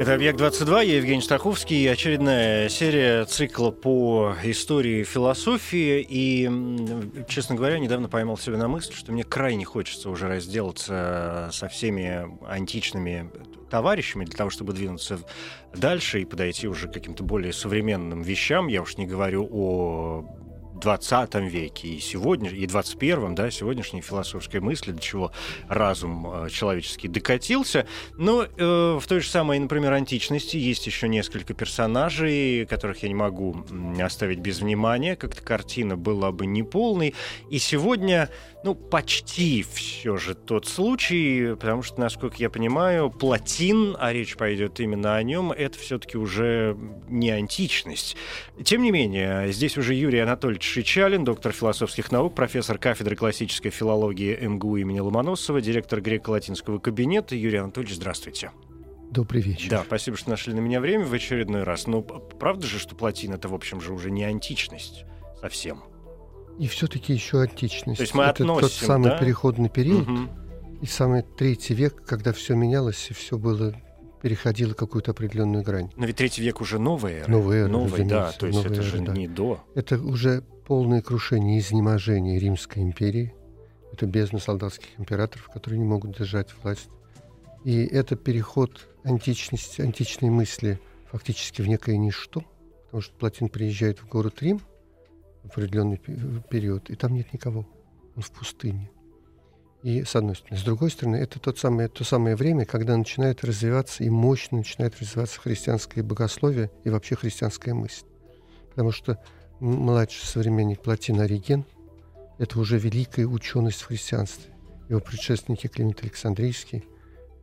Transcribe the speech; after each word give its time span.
Это 0.00 0.14
«Объект-22», 0.14 0.86
я 0.86 0.96
Евгений 0.96 1.20
Стаховский, 1.20 1.84
очередная 1.92 2.70
серия 2.70 3.26
цикла 3.26 3.70
по 3.70 4.34
истории 4.42 5.04
философии. 5.04 6.02
И, 6.08 6.48
честно 7.28 7.54
говоря, 7.54 7.78
недавно 7.78 8.08
поймал 8.08 8.38
себя 8.38 8.56
на 8.56 8.66
мысли, 8.66 8.94
что 8.94 9.12
мне 9.12 9.24
крайне 9.24 9.66
хочется 9.66 10.08
уже 10.08 10.26
разделаться 10.26 11.50
со 11.52 11.68
всеми 11.68 12.26
античными 12.50 13.30
товарищами 13.70 14.24
для 14.24 14.38
того, 14.38 14.48
чтобы 14.48 14.72
двинуться 14.72 15.18
дальше 15.74 16.22
и 16.22 16.24
подойти 16.24 16.66
уже 16.66 16.88
к 16.88 16.94
каким-то 16.94 17.22
более 17.22 17.52
современным 17.52 18.22
вещам. 18.22 18.68
Я 18.68 18.80
уж 18.80 18.96
не 18.96 19.06
говорю 19.06 19.46
о 19.52 20.24
20 20.80 21.34
веке 21.36 21.88
и 21.88 22.00
сегодня, 22.00 22.50
и 22.50 22.66
21 22.66 23.34
да, 23.34 23.50
сегодняшней 23.50 24.00
философской 24.00 24.60
мысли, 24.60 24.92
до 24.92 25.00
чего 25.00 25.32
разум 25.68 26.26
э, 26.26 26.48
человеческий 26.50 27.08
докатился. 27.08 27.86
Но 28.16 28.44
э, 28.44 28.98
в 29.00 29.06
той 29.06 29.20
же 29.20 29.28
самой, 29.28 29.58
например, 29.58 29.92
античности 29.92 30.56
есть 30.56 30.86
еще 30.86 31.08
несколько 31.08 31.54
персонажей, 31.54 32.66
которых 32.66 33.02
я 33.02 33.08
не 33.08 33.14
могу 33.14 33.64
оставить 34.00 34.38
без 34.38 34.60
внимания. 34.60 35.16
Как-то 35.16 35.42
картина 35.42 35.96
была 35.96 36.32
бы 36.32 36.46
неполной. 36.46 37.14
И 37.50 37.58
сегодня, 37.58 38.30
ну, 38.64 38.74
почти 38.74 39.62
все 39.62 40.16
же 40.16 40.34
тот 40.34 40.66
случай, 40.66 41.54
потому 41.54 41.82
что, 41.82 42.00
насколько 42.00 42.36
я 42.38 42.50
понимаю, 42.50 43.10
Платин, 43.10 43.96
а 43.98 44.12
речь 44.12 44.36
пойдет 44.36 44.80
именно 44.80 45.16
о 45.16 45.22
нем, 45.22 45.52
это 45.52 45.78
все-таки 45.78 46.16
уже 46.16 46.76
не 47.08 47.30
античность. 47.30 48.16
Тем 48.64 48.82
не 48.82 48.90
менее, 48.90 49.52
здесь 49.52 49.76
уже 49.76 49.94
Юрий 49.94 50.20
Анатольевич 50.20 50.69
Шичалин, 50.70 51.24
доктор 51.24 51.50
философских 51.50 52.12
наук, 52.12 52.36
профессор 52.36 52.78
кафедры 52.78 53.16
классической 53.16 53.70
филологии 53.70 54.36
МГУ 54.40 54.76
имени 54.76 55.00
Ломоносова, 55.00 55.60
директор 55.60 56.00
греко-латинского 56.00 56.78
кабинета. 56.78 57.34
Юрий 57.34 57.58
Анатольевич, 57.58 57.96
здравствуйте. 57.96 58.52
Добрый 59.10 59.42
вечер. 59.42 59.68
Да, 59.68 59.82
спасибо, 59.84 60.16
что 60.16 60.30
нашли 60.30 60.54
на 60.54 60.60
меня 60.60 60.80
время 60.80 61.04
в 61.06 61.12
очередной 61.12 61.64
раз. 61.64 61.88
Но 61.88 62.02
правда 62.02 62.68
же, 62.68 62.78
что 62.78 62.94
Платин 62.94 63.32
это, 63.32 63.48
в 63.48 63.54
общем 63.54 63.80
же, 63.80 63.92
уже 63.92 64.12
не 64.12 64.22
античность 64.22 65.06
совсем? 65.40 65.82
И 66.60 66.68
все-таки 66.68 67.14
еще 67.14 67.40
античность. 67.40 67.98
То 67.98 68.02
есть 68.04 68.14
мы 68.14 68.22
это 68.22 68.44
относим, 68.44 68.60
тот 68.60 68.72
самый 68.72 69.10
да? 69.10 69.18
переходный 69.18 69.70
период, 69.70 70.08
Угу. 70.08 70.18
и 70.82 70.86
самый 70.86 71.22
третий 71.36 71.74
век, 71.74 72.04
когда 72.06 72.32
все 72.32 72.54
менялось 72.54 73.10
и 73.10 73.12
все 73.12 73.36
было 73.36 73.74
переходило 74.22 74.74
какую-то 74.74 75.10
определенную 75.10 75.64
грань. 75.64 75.90
Но 75.96 76.06
ведь 76.06 76.16
третий 76.16 76.42
век 76.42 76.60
уже 76.60 76.78
новая 76.78 77.22
эра. 77.22 77.28
Новая 77.28 77.62
эра, 77.62 77.68
Новый, 77.68 78.04
да. 78.04 78.30
То 78.30 78.46
есть 78.46 78.56
новая 78.56 78.72
это 78.72 78.82
эра, 78.82 78.88
же 78.88 78.98
да. 79.00 79.12
не 79.14 79.26
до. 79.26 79.64
Это 79.74 79.98
уже 79.98 80.44
полное 80.70 81.02
крушение 81.02 81.56
и 81.56 81.60
изнеможение 81.60 82.38
Римской 82.38 82.80
империи. 82.80 83.34
Это 83.92 84.06
бездна 84.06 84.38
солдатских 84.38 84.86
императоров, 85.00 85.48
которые 85.48 85.80
не 85.80 85.84
могут 85.84 86.16
держать 86.16 86.54
власть. 86.62 86.88
И 87.64 87.84
это 87.86 88.14
переход 88.14 88.86
античности, 89.02 89.80
античной 89.80 90.30
мысли 90.30 90.78
фактически 91.10 91.60
в 91.60 91.66
некое 91.66 91.96
ничто, 91.96 92.44
потому 92.84 93.00
что 93.00 93.12
Платин 93.16 93.48
приезжает 93.48 93.98
в 93.98 94.06
город 94.06 94.40
Рим 94.42 94.60
в 95.42 95.46
определенный 95.46 95.96
пе- 95.96 96.16
период, 96.48 96.88
и 96.88 96.94
там 96.94 97.14
нет 97.14 97.32
никого. 97.32 97.66
Он 98.14 98.22
в 98.22 98.30
пустыне. 98.30 98.92
И 99.82 100.04
с 100.04 100.14
одной 100.14 100.36
стороны. 100.36 100.60
С 100.60 100.62
другой 100.62 100.92
стороны, 100.92 101.16
это 101.16 101.40
тот 101.40 101.58
самый, 101.58 101.88
то 101.88 102.04
самое 102.04 102.36
время, 102.36 102.64
когда 102.64 102.96
начинает 102.96 103.42
развиваться 103.42 104.04
и 104.04 104.08
мощно 104.08 104.58
начинает 104.58 105.00
развиваться 105.00 105.40
христианское 105.40 106.04
богословие 106.04 106.70
и 106.84 106.90
вообще 106.90 107.16
христианская 107.16 107.74
мысль. 107.74 108.04
Потому 108.68 108.92
что 108.92 109.18
младший 109.60 110.26
современник 110.26 110.80
Платин 110.80 111.20
Ориген– 111.20 111.64
это 112.38 112.58
уже 112.58 112.78
великая 112.78 113.26
ученость 113.26 113.82
в 113.82 113.86
христианстве. 113.86 114.52
Его 114.88 115.00
предшественники 115.00 115.66
Климент 115.68 116.02
Александрийский, 116.02 116.84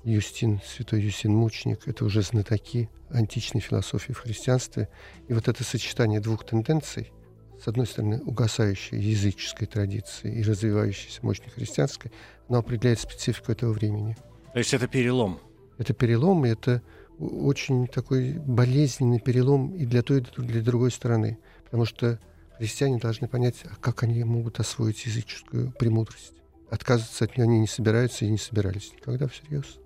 Юстин, 0.04 0.60
святой 0.66 1.02
Юстин 1.02 1.34
Мученик– 1.34 1.82
это 1.88 2.06
уже 2.06 2.22
знатоки 2.22 2.90
античной 3.10 3.62
философии 3.62 4.14
в 4.14 4.20
христианстве. 4.20 4.90
И 5.28 5.34
вот 5.34 5.48
это 5.48 5.64
сочетание 5.64 6.20
двух 6.20 6.46
тенденций– 6.46 7.12
с 7.64 7.68
одной 7.68 7.88
стороны, 7.88 8.22
угасающей 8.24 9.00
языческой 9.00 9.68
традиции 9.68 10.32
и 10.32 10.44
развивающейся 10.44 11.26
мощной 11.26 11.50
христианской, 11.50 12.12
оно 12.48 12.60
определяет 12.60 13.00
специфику 13.00 13.52
этого 13.52 13.72
времени. 13.72 14.16
То 14.54 14.60
есть 14.60 14.74
это 14.74 14.88
перелом. 14.88 15.40
Это 15.78 15.94
перелом, 15.94 16.46
и 16.46 16.50
это 16.50 16.82
очень 17.20 17.88
такой 17.88 18.34
болезненный 18.34 19.20
перелом 19.20 19.76
и 19.76 19.86
для 19.86 20.04
той, 20.04 20.20
и 20.20 20.42
для 20.42 20.62
другой 20.62 20.92
стороны. 20.92 21.40
Потому 21.68 21.86
что 21.86 22.20
христиане 22.58 22.98
должны 23.00 23.28
понять, 23.28 23.64
а 23.66 23.76
как 23.76 24.04
они 24.04 24.24
могут 24.24 24.60
освоить 24.60 25.06
языческую 25.06 25.72
премудрость. 25.72 26.34
Отказываться 26.70 27.26
от 27.26 27.38
нее 27.38 27.44
они 27.46 27.60
не 27.60 27.68
собираются 27.68 28.26
и 28.26 28.30
не 28.30 28.38
собирались 28.38 28.92
никогда 28.94 29.28
всерьез. 29.28 29.78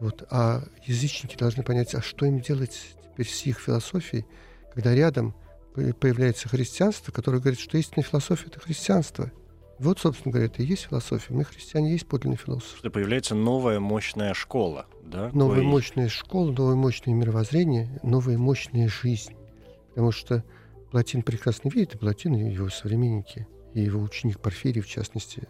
Вот. 0.00 0.26
А 0.30 0.62
язычники 0.84 1.36
должны 1.36 1.62
понять, 1.62 1.94
а 1.94 2.02
что 2.02 2.26
им 2.26 2.40
делать 2.40 2.78
теперь 3.12 3.28
с 3.28 3.46
их 3.46 3.60
философией, 3.60 4.24
когда 4.74 4.94
рядом 4.94 5.34
по- 5.74 5.92
появляется 5.92 6.48
христианство, 6.48 7.12
которое 7.12 7.38
говорит, 7.38 7.60
что 7.60 7.78
истинная 7.78 8.04
философия– 8.04 8.46
это 8.48 8.58
христианство. 8.58 9.30
Вот, 9.78 9.98
собственно 10.00 10.32
говоря, 10.32 10.46
это 10.46 10.62
и 10.62 10.66
есть 10.66 10.82
философия. 10.88 11.32
Мы, 11.34 11.44
христиане, 11.44 11.92
есть 11.92 12.06
подлинный 12.06 12.36
философ. 12.36 12.76
Что 12.78 12.90
появляется 12.90 13.34
новая 13.34 13.80
мощная 13.80 14.34
школа. 14.34 14.86
Да? 15.04 15.30
Новая 15.32 15.58
Кое- 15.60 15.66
мощная 15.66 16.08
школа, 16.08 16.52
новое 16.52 16.74
мощное 16.76 17.14
мировоззрение, 17.14 18.00
новая 18.02 18.38
мощная 18.38 18.88
жизнь. 18.88 19.34
Потому 19.90 20.10
что 20.12 20.44
Платин 20.92 21.22
прекрасно 21.22 21.70
видит, 21.70 21.94
и 21.94 21.98
Платин, 21.98 22.34
и 22.34 22.52
его 22.52 22.68
современники, 22.68 23.48
и 23.72 23.80
его 23.80 24.02
ученик 24.02 24.40
Порфирий, 24.40 24.82
в 24.82 24.86
частности, 24.86 25.48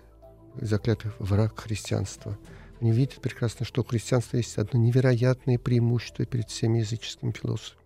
заклятый 0.55 1.11
враг 1.19 1.59
христианства. 1.59 2.39
Они 2.81 2.93
видят 2.93 3.21
прекрасно, 3.21 3.67
что 3.67 3.81
у 3.81 3.85
христианства 3.85 4.37
есть 4.37 4.57
одно 4.57 4.79
невероятное 4.79 5.59
преимущество 5.59 6.25
перед 6.27 6.49
всеми 6.49 6.79
языческими 6.79 7.33
философами. 7.33 7.83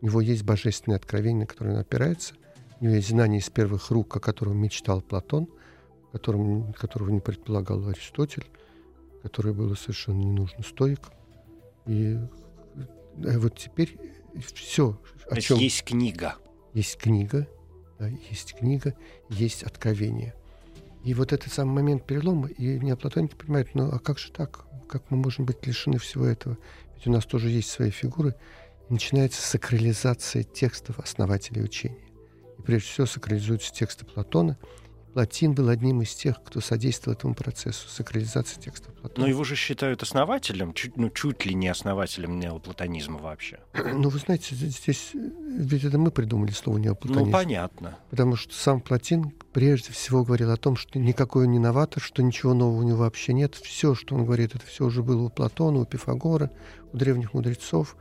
У 0.00 0.06
него 0.06 0.20
есть 0.20 0.42
божественное 0.42 0.96
откровение, 0.96 1.42
на 1.42 1.46
которое 1.46 1.74
он 1.74 1.80
опирается. 1.80 2.34
У 2.80 2.84
него 2.84 2.96
есть 2.96 3.08
знание 3.08 3.38
из 3.38 3.50
первых 3.50 3.92
рук, 3.92 4.16
о 4.16 4.20
котором 4.20 4.56
мечтал 4.56 5.00
Платон, 5.00 5.46
которым, 6.10 6.72
которого 6.72 7.10
не 7.10 7.20
предполагал 7.20 7.88
Аристотель, 7.88 8.46
которое 9.22 9.52
было 9.52 9.76
совершенно 9.76 10.24
не 10.24 10.32
нужно 10.32 10.64
стоикам. 10.64 11.14
И 11.86 12.18
э, 13.18 13.38
вот 13.38 13.56
теперь 13.56 13.96
все, 14.54 15.00
о 15.30 15.40
чем 15.40 15.58
есть 15.58 15.84
книга. 15.84 16.34
Есть 16.76 16.98
книга, 16.98 17.48
да, 17.98 18.08
есть 18.30 18.54
книга, 18.54 18.94
есть 19.30 19.62
откровение. 19.62 20.34
И 21.04 21.14
вот 21.14 21.32
этот 21.32 21.50
самый 21.50 21.76
момент 21.76 22.04
перелома, 22.04 22.48
и 22.48 22.78
неоплатоники 22.78 23.34
понимают, 23.34 23.74
ну 23.74 23.90
а 23.90 23.98
как 23.98 24.18
же 24.18 24.30
так? 24.30 24.66
Как 24.86 25.10
мы 25.10 25.16
можем 25.16 25.46
быть 25.46 25.66
лишены 25.66 25.96
всего 25.98 26.26
этого? 26.26 26.58
Ведь 26.94 27.06
у 27.06 27.10
нас 27.10 27.24
тоже 27.24 27.48
есть 27.48 27.70
свои 27.70 27.88
фигуры. 27.88 28.34
И 28.90 28.92
начинается 28.92 29.40
сакрализация 29.40 30.42
текстов 30.42 30.98
основателей 30.98 31.64
учения. 31.64 31.96
И 32.58 32.62
прежде 32.62 32.90
всего 32.90 33.06
сакрализуются 33.06 33.72
тексты 33.72 34.04
Платона. 34.04 34.58
Платин 35.16 35.54
был 35.54 35.70
одним 35.70 36.02
из 36.02 36.14
тех, 36.14 36.42
кто 36.44 36.60
содействовал 36.60 37.16
этому 37.16 37.34
процессу, 37.34 37.88
сакрализации 37.88 38.60
текстов 38.60 38.92
Платона. 38.92 39.24
Но 39.24 39.26
его 39.26 39.44
же 39.44 39.56
считают 39.56 40.02
основателем, 40.02 40.74
чуть, 40.74 40.98
ну, 40.98 41.08
чуть 41.08 41.46
ли 41.46 41.54
не 41.54 41.68
основателем 41.68 42.38
неоплатонизма 42.38 43.18
вообще. 43.18 43.60
Ну, 43.94 44.10
вы 44.10 44.18
знаете, 44.18 44.54
здесь, 44.54 45.12
ведь 45.14 45.84
это 45.84 45.96
мы 45.96 46.10
придумали 46.10 46.50
слово 46.50 46.76
неоплатонизм. 46.76 47.30
Ну, 47.30 47.32
понятно. 47.32 47.96
Потому 48.10 48.36
что 48.36 48.52
сам 48.52 48.82
Платин 48.82 49.32
прежде 49.54 49.90
всего 49.90 50.22
говорил 50.22 50.50
о 50.50 50.58
том, 50.58 50.76
что 50.76 50.98
никакой 50.98 51.46
он 51.46 51.52
не 51.52 51.58
новатор, 51.58 52.02
что 52.02 52.22
ничего 52.22 52.52
нового 52.52 52.80
у 52.80 52.82
него 52.82 52.98
вообще 52.98 53.32
нет. 53.32 53.54
Все, 53.54 53.94
что 53.94 54.16
он 54.16 54.26
говорит, 54.26 54.54
это 54.54 54.66
все 54.66 54.84
уже 54.84 55.02
было 55.02 55.22
у 55.22 55.30
Платона, 55.30 55.78
у 55.78 55.86
Пифагора, 55.86 56.50
у 56.92 56.96
древних 56.98 57.32
мудрецов. 57.32 57.96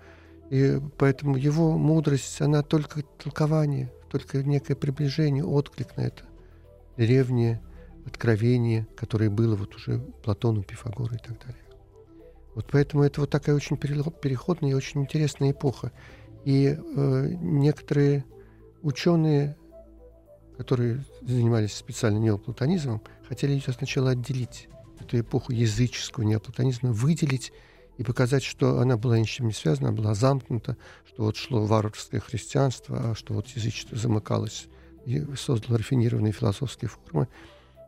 И 0.50 0.82
поэтому 0.98 1.38
его 1.38 1.78
мудрость, 1.78 2.42
она 2.42 2.62
только 2.62 3.04
толкование, 3.04 3.90
только 4.12 4.44
некое 4.44 4.76
приближение, 4.76 5.46
отклик 5.46 5.96
на 5.96 6.02
это 6.02 6.26
древнее 6.98 7.62
откровение, 8.06 8.88
которое 8.96 9.30
было 9.30 9.56
вот 9.56 9.76
уже 9.76 9.98
у 9.98 10.12
Платона, 10.12 10.60
у 10.60 10.64
Пифагора 10.64 11.16
и 11.16 11.20
так 11.20 11.40
далее. 11.40 11.62
Вот 12.54 12.68
поэтому 12.72 13.04
это 13.04 13.22
вот 13.22 13.30
такая 13.30 13.56
очень 13.56 13.78
переходная 13.78 14.72
и 14.72 14.76
очень 14.76 15.02
интересная 15.02 15.52
эпоха. 15.52 15.92
И 16.46 16.78
э, 16.78 17.28
некоторые 17.42 18.24
ученые, 18.82 19.58
которые 20.58 21.04
занимались 21.22 21.74
специально 21.74 22.18
неоплатонизмом, 22.18 23.02
хотели 23.28 23.54
ее 23.54 23.74
сначала 23.74 24.12
отделить, 24.12 24.70
эту 25.02 25.20
эпоху 25.20 25.52
языческого 25.52 26.24
неоплатонизма, 26.24 26.92
выделить 26.92 27.52
и 27.98 28.04
показать, 28.04 28.44
что 28.44 28.80
она 28.80 28.98
была 28.98 29.20
ничем 29.20 29.48
не 29.48 29.54
связана, 29.54 29.92
была 29.92 30.14
замкнута, 30.14 30.78
что 31.06 31.24
вот 31.24 31.36
шло 31.36 31.66
варварское 31.66 32.20
христианство, 32.20 33.12
а 33.12 33.16
что 33.16 33.34
вот 33.34 33.48
язычество 33.50 33.98
замыкалось 33.98 34.68
и 35.06 35.24
создало 35.36 35.78
рафинированные 35.78 36.34
философские 36.34 36.90
формы. 36.90 37.28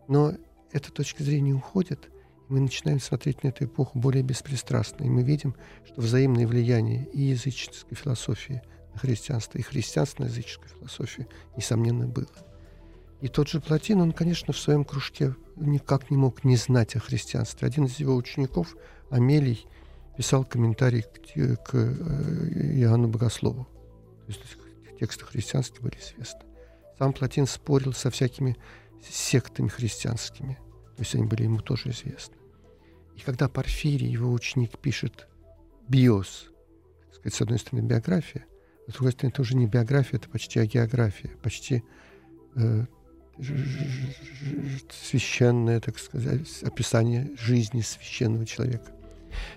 Но 0.08 0.34
эта 0.72 0.92
точка 0.92 1.24
зрения 1.24 1.54
уходит, 1.54 2.10
и 2.50 2.54
мы 2.54 2.60
начинаем 2.60 3.00
смотреть 3.00 3.44
на 3.44 3.50
эту 3.50 3.66
эпоху 3.66 4.00
более 4.00 4.24
беспристрастно, 4.24 5.04
и 5.04 5.10
мы 5.10 5.24
видим, 5.24 5.56
что 5.86 6.02
взаимное 6.02 6.48
влияние 6.48 7.08
и 7.12 7.22
языческой 7.22 7.98
философии 7.98 8.62
на 8.94 9.00
христианство, 9.00 9.58
и 9.58 9.62
христианство 9.62 10.24
на 10.24 10.28
языческую 10.28 10.70
философию, 10.70 11.28
несомненно, 11.56 12.08
было. 12.08 12.28
И 13.20 13.28
тот 13.28 13.48
же 13.50 13.60
Платин, 13.60 14.00
он, 14.02 14.12
конечно, 14.12 14.54
в 14.54 14.58
своем 14.60 14.86
кружке 14.86 15.36
никак 15.56 16.12
не 16.12 16.18
мог 16.18 16.44
не 16.44 16.56
знать 16.56 16.96
о 16.96 17.00
христианстве. 17.00 17.68
Один 17.68 17.86
из 17.86 18.00
его 18.00 18.16
учеников, 18.16 18.76
Амелий, 19.10 19.66
писал 20.16 20.46
комментарий 20.46 21.02
к, 21.02 21.64
к 21.64 21.74
э, 21.74 22.80
Иоанну 22.80 23.08
Богослову. 23.08 23.68
То 24.28 24.34
есть 24.34 24.42
тексты 25.00 25.26
христианские 25.26 25.82
были 25.82 25.96
известны. 25.96 26.47
Сам 26.98 27.14
Платин 27.14 27.46
спорил 27.46 27.94
со 27.94 28.10
всякими 28.10 28.58
сектами 29.08 29.68
христианскими. 29.68 30.58
То 30.96 31.04
есть 31.04 31.14
они 31.16 31.26
были 31.26 31.44
ему 31.44 31.60
тоже 31.60 31.92
известны. 31.92 32.36
И 33.16 33.22
когда 33.22 33.48
Порфирий, 33.48 34.10
его 34.10 34.32
ученик, 34.32 34.78
пишет 34.80 35.28
биос, 35.88 36.48
так 37.06 37.16
сказать, 37.16 37.34
с 37.34 37.42
одной 37.42 37.60
стороны 37.60 37.86
биография, 37.86 38.46
а 38.88 38.92
с 38.92 38.94
другой 38.94 39.12
стороны 39.12 39.32
это 39.32 39.42
уже 39.42 39.56
не 39.56 39.68
биография, 39.68 40.20
это 40.20 40.30
почти 40.30 40.60
агеография, 40.60 41.32
почти 41.42 41.84
э, 42.56 42.86
священное, 44.90 45.80
так 45.80 46.00
сказать, 46.00 46.64
описание 46.64 47.30
жизни 47.38 47.82
священного 47.82 48.46
человека. 48.46 48.92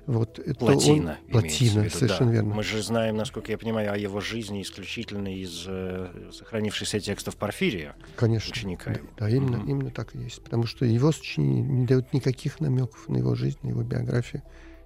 Вот, 0.06 0.38
это 0.38 0.54
плотина. 0.54 1.18
Он, 1.26 1.30
плотина, 1.30 1.80
виду, 1.80 1.96
совершенно 1.96 2.30
да. 2.30 2.34
верно. 2.34 2.54
Мы 2.54 2.62
же 2.62 2.82
знаем, 2.82 3.16
насколько 3.16 3.52
я 3.52 3.58
понимаю, 3.58 3.92
о 3.92 3.96
его 3.96 4.20
жизни 4.20 4.62
исключительно 4.62 5.34
из 5.34 5.64
э, 5.66 6.30
сохранившихся 6.32 7.00
текстов 7.00 7.36
Порфирия. 7.36 7.94
Конечно. 8.16 8.50
Ученика. 8.50 8.92
Да, 8.92 9.00
да 9.18 9.30
именно, 9.30 9.56
mm-hmm. 9.56 9.70
именно 9.70 9.90
так 9.90 10.14
и 10.14 10.18
есть. 10.18 10.42
Потому 10.42 10.66
что 10.66 10.84
его 10.84 11.12
сочинения 11.12 11.62
не 11.62 11.86
дают 11.86 12.12
никаких 12.12 12.60
намеков 12.60 13.08
на 13.08 13.18
его 13.18 13.34
жизнь, 13.34 13.58
на 13.62 13.68
его 13.68 13.82
биографию. 13.82 14.42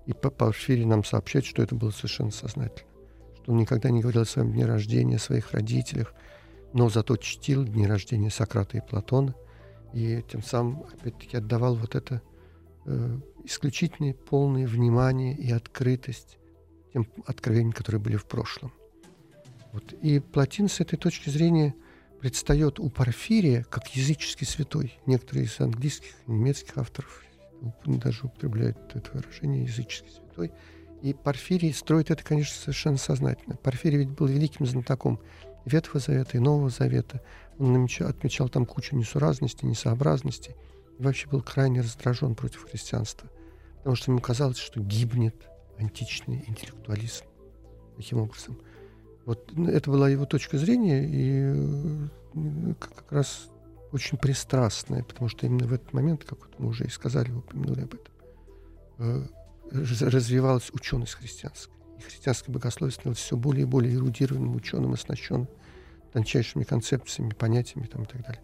И 0.07 0.13
Порфирий 0.13 0.85
нам 0.85 1.05
сообщает, 1.05 1.47
что 1.47 1.63
это 1.63 1.75
было 1.75 1.91
совершенно 1.91 2.31
сознательно. 2.31 2.89
Что 3.43 3.53
он 3.53 3.59
никогда 3.59 3.91
не 3.91 4.01
говорил 4.01 4.23
о 4.23 4.27
своем 4.27 4.53
дне 4.53 4.67
рождения, 4.67 5.17
о 5.17 5.21
своих 5.21 5.53
родителях, 5.53 6.13
но 6.73 6.89
зато 6.89 7.17
чтил 7.17 7.65
дни 7.65 7.87
рождения 7.87 8.31
Сократа 8.31 8.77
и 8.77 8.81
Платона, 8.81 9.35
и 9.95 10.23
тем 10.31 10.43
самым, 10.43 10.85
опять-таки, 10.93 11.37
отдавал 11.37 11.77
вот 11.77 11.95
это 11.95 12.21
э, 12.85 13.19
исключительное 13.45 14.15
полное 14.15 14.67
внимание 14.67 15.37
и 15.37 15.53
открытость 15.53 16.39
тем 16.93 17.09
откровениям, 17.27 17.73
которые 17.73 18.01
были 18.01 18.17
в 18.17 18.25
прошлом. 18.25 18.73
Вот. 19.73 19.93
И 20.03 20.21
Платин 20.21 20.69
с 20.69 20.81
этой 20.81 20.97
точки 20.97 21.31
зрения 21.31 21.75
предстает 22.21 22.79
у 22.81 22.89
Порфирия 22.89 23.65
как 23.65 23.89
языческий 23.97 24.47
святой. 24.47 24.99
Некоторые 25.05 25.47
из 25.47 25.61
английских 25.61 26.15
немецких 26.27 26.79
авторов 26.79 27.23
даже 27.85 28.27
употребляют 28.27 28.79
это 28.95 29.11
выражение 29.13 29.65
«языческий 29.65 30.11
святой». 30.11 30.53
И 31.03 31.13
Порфирий 31.13 31.75
строит 31.75 32.11
это, 32.11 32.25
конечно, 32.25 32.57
совершенно 32.57 32.97
сознательно. 32.97 33.57
Порфирий 33.57 33.99
ведь 33.99 34.11
был 34.11 34.27
великим 34.27 34.65
знатоком 34.65 35.21
Ветхого 35.67 36.01
Завета 36.01 36.37
и 36.37 36.41
Нового 36.41 36.71
Завета. 36.71 37.21
Он 37.59 37.85
отмечал 37.85 38.49
там 38.49 38.65
кучу 38.65 38.97
несуразностей, 38.97 39.69
несообразностей. 39.69 40.55
Вообще 40.99 41.29
был 41.29 41.43
крайне 41.43 41.81
раздражен 41.81 42.35
против 42.35 42.65
христианства. 42.65 43.29
Потому 43.79 43.97
что 43.97 44.11
ему 44.11 44.21
казалось, 44.21 44.59
что 44.59 44.81
гибнет 44.81 45.37
античный 45.79 46.45
интеллектуализм. 46.47 47.25
Таким 47.97 48.19
образом. 48.19 48.59
Вот 49.25 49.53
ну, 49.53 49.69
это 49.69 49.91
была 49.91 50.09
его 50.09 50.27
точка 50.27 50.59
зрения, 50.59 51.05
и 51.05 52.09
э, 52.35 52.75
как 52.79 53.11
раз 53.11 53.49
очень 53.93 54.19
пристрастная, 54.19 55.03
потому 55.03 55.29
что 55.29 55.47
именно 55.47 55.67
в 55.67 55.73
этот 55.73 55.93
момент, 55.93 56.25
как 56.25 56.41
вот 56.41 56.59
мы 56.59 56.69
уже 56.69 56.85
и 56.85 56.91
сказали, 56.91 57.31
упомянули 57.31 57.83
об 57.83 57.95
этом, 57.95 58.15
э, 58.99 59.23
развивалась 59.71 60.71
ученость 60.73 61.15
христианская 61.15 61.75
и 61.99 62.03
христианское 62.03 62.53
богословие 62.53 62.93
становилось 62.93 63.19
все 63.19 63.37
более 63.37 63.63
и 63.63 63.67
более 63.67 63.95
эрудированным, 63.95 64.55
ученым, 64.55 64.93
оснащенным 64.93 65.49
тончайшими 66.13 66.65
концепциями, 66.65 67.31
понятиями 67.31 67.87
там, 67.87 68.05
и 68.05 68.07
так 68.07 68.23
далее. 68.23 68.43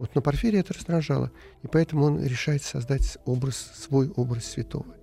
Вот, 0.00 0.14
но 0.14 0.22
Порфирия 0.22 0.60
это 0.60 0.72
раздражало, 0.72 1.30
и 1.62 1.66
поэтому 1.66 2.06
он 2.06 2.24
решает 2.24 2.62
создать 2.62 3.18
образ, 3.26 3.56
свой 3.56 4.08
образ 4.16 4.46
святого. 4.46 4.96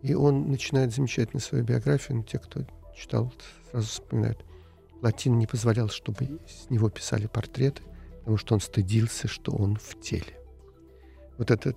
И 0.00 0.14
он 0.14 0.48
начинает 0.50 0.94
замечательно 0.94 1.38
свою 1.38 1.64
биографию, 1.64 2.16
но 2.16 2.22
те, 2.22 2.38
кто 2.38 2.62
читал, 2.96 3.30
сразу 3.70 3.86
вспоминают. 3.86 4.42
Латин 5.02 5.38
не 5.38 5.46
позволял, 5.46 5.90
чтобы 5.90 6.40
с 6.48 6.70
него 6.70 6.88
писали 6.88 7.26
портреты, 7.26 7.82
потому 8.20 8.38
что 8.38 8.54
он 8.54 8.60
стыдился, 8.60 9.28
что 9.28 9.52
он 9.52 9.76
в 9.76 10.00
теле. 10.00 10.38
Вот 11.36 11.50
этот 11.50 11.76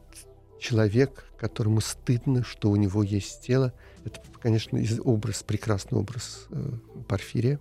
человек, 0.57 1.25
которому 1.37 1.81
стыдно, 1.81 2.41
что 2.41 2.71
у 2.71 2.77
него 2.77 3.03
есть 3.03 3.41
тело. 3.45 3.73
Это, 4.05 4.21
конечно, 4.39 4.81
образ, 5.03 5.43
прекрасный 5.43 5.99
образ 5.99 6.47
э, 6.51 6.71
Порфирия. 7.09 7.59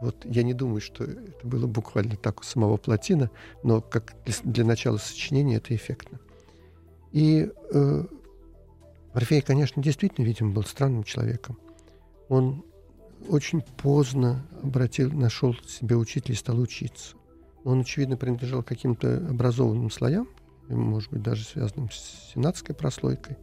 Вот 0.00 0.24
я 0.24 0.42
не 0.42 0.52
думаю, 0.52 0.80
что 0.80 1.04
это 1.04 1.46
было 1.46 1.66
буквально 1.66 2.16
так 2.16 2.40
у 2.40 2.44
самого 2.44 2.76
Платина, 2.76 3.30
но 3.62 3.80
как 3.80 4.14
для, 4.44 4.64
начала 4.64 4.98
сочинения 4.98 5.56
это 5.56 5.74
эффектно. 5.74 6.20
И 7.12 7.50
э, 7.72 8.04
Порфирий, 9.16 9.40
конечно, 9.40 9.82
действительно, 9.82 10.26
видимо, 10.26 10.52
был 10.52 10.64
странным 10.64 11.02
человеком. 11.02 11.58
Он 12.28 12.62
очень 13.30 13.62
поздно 13.62 14.46
обратил, 14.62 15.10
нашел 15.10 15.54
себе 15.66 15.96
учителя 15.96 16.34
и 16.34 16.38
стал 16.38 16.60
учиться. 16.60 17.16
Он, 17.64 17.80
очевидно, 17.80 18.18
принадлежал 18.18 18.62
каким-то 18.62 19.16
образованным 19.16 19.90
слоям, 19.90 20.28
может 20.68 21.10
быть, 21.10 21.22
даже 21.22 21.44
связанным 21.44 21.90
с 21.90 22.32
сенатской 22.34 22.74
прослойкой. 22.74 23.38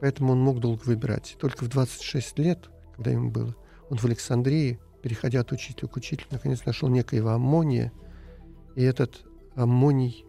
Поэтому 0.00 0.32
он 0.32 0.40
мог 0.40 0.60
долго 0.60 0.82
выбирать. 0.84 1.36
Только 1.40 1.64
в 1.64 1.68
26 1.68 2.38
лет, 2.38 2.68
когда 2.94 3.10
ему 3.10 3.30
было, 3.30 3.56
он 3.88 3.96
в 3.96 4.04
Александрии, 4.04 4.78
переходя 5.02 5.40
от 5.40 5.52
учителя 5.52 5.88
к 5.88 5.96
учителю, 5.96 6.26
наконец 6.30 6.64
нашел 6.64 6.88
некоего 6.88 7.30
аммония, 7.30 7.92
и 8.76 8.82
этот 8.82 9.24
аммоний 9.54 10.24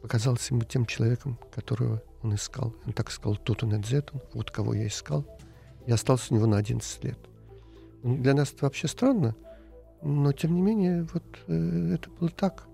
показался 0.00 0.54
ему 0.54 0.64
тем 0.64 0.86
человеком, 0.86 1.38
которого 1.54 2.02
он 2.22 2.34
искал. 2.34 2.74
Он 2.86 2.92
так 2.92 3.10
сказал, 3.10 3.36
тут 3.36 3.62
он 3.62 3.74
Эдзетон, 3.74 4.20
вот 4.32 4.50
кого 4.50 4.74
я 4.74 4.86
искал, 4.86 5.24
и 5.86 5.92
остался 5.92 6.32
у 6.32 6.36
него 6.36 6.46
на 6.46 6.56
11 6.56 7.04
лет. 7.04 7.18
Для 8.02 8.34
нас 8.34 8.52
это 8.52 8.64
вообще 8.64 8.88
странно, 8.88 9.36
но 10.02 10.32
тем 10.32 10.54
не 10.54 10.60
менее 10.60 11.06
вот 11.12 11.24
э, 11.46 11.94
это 11.94 12.10
было 12.10 12.30
так. 12.30 12.66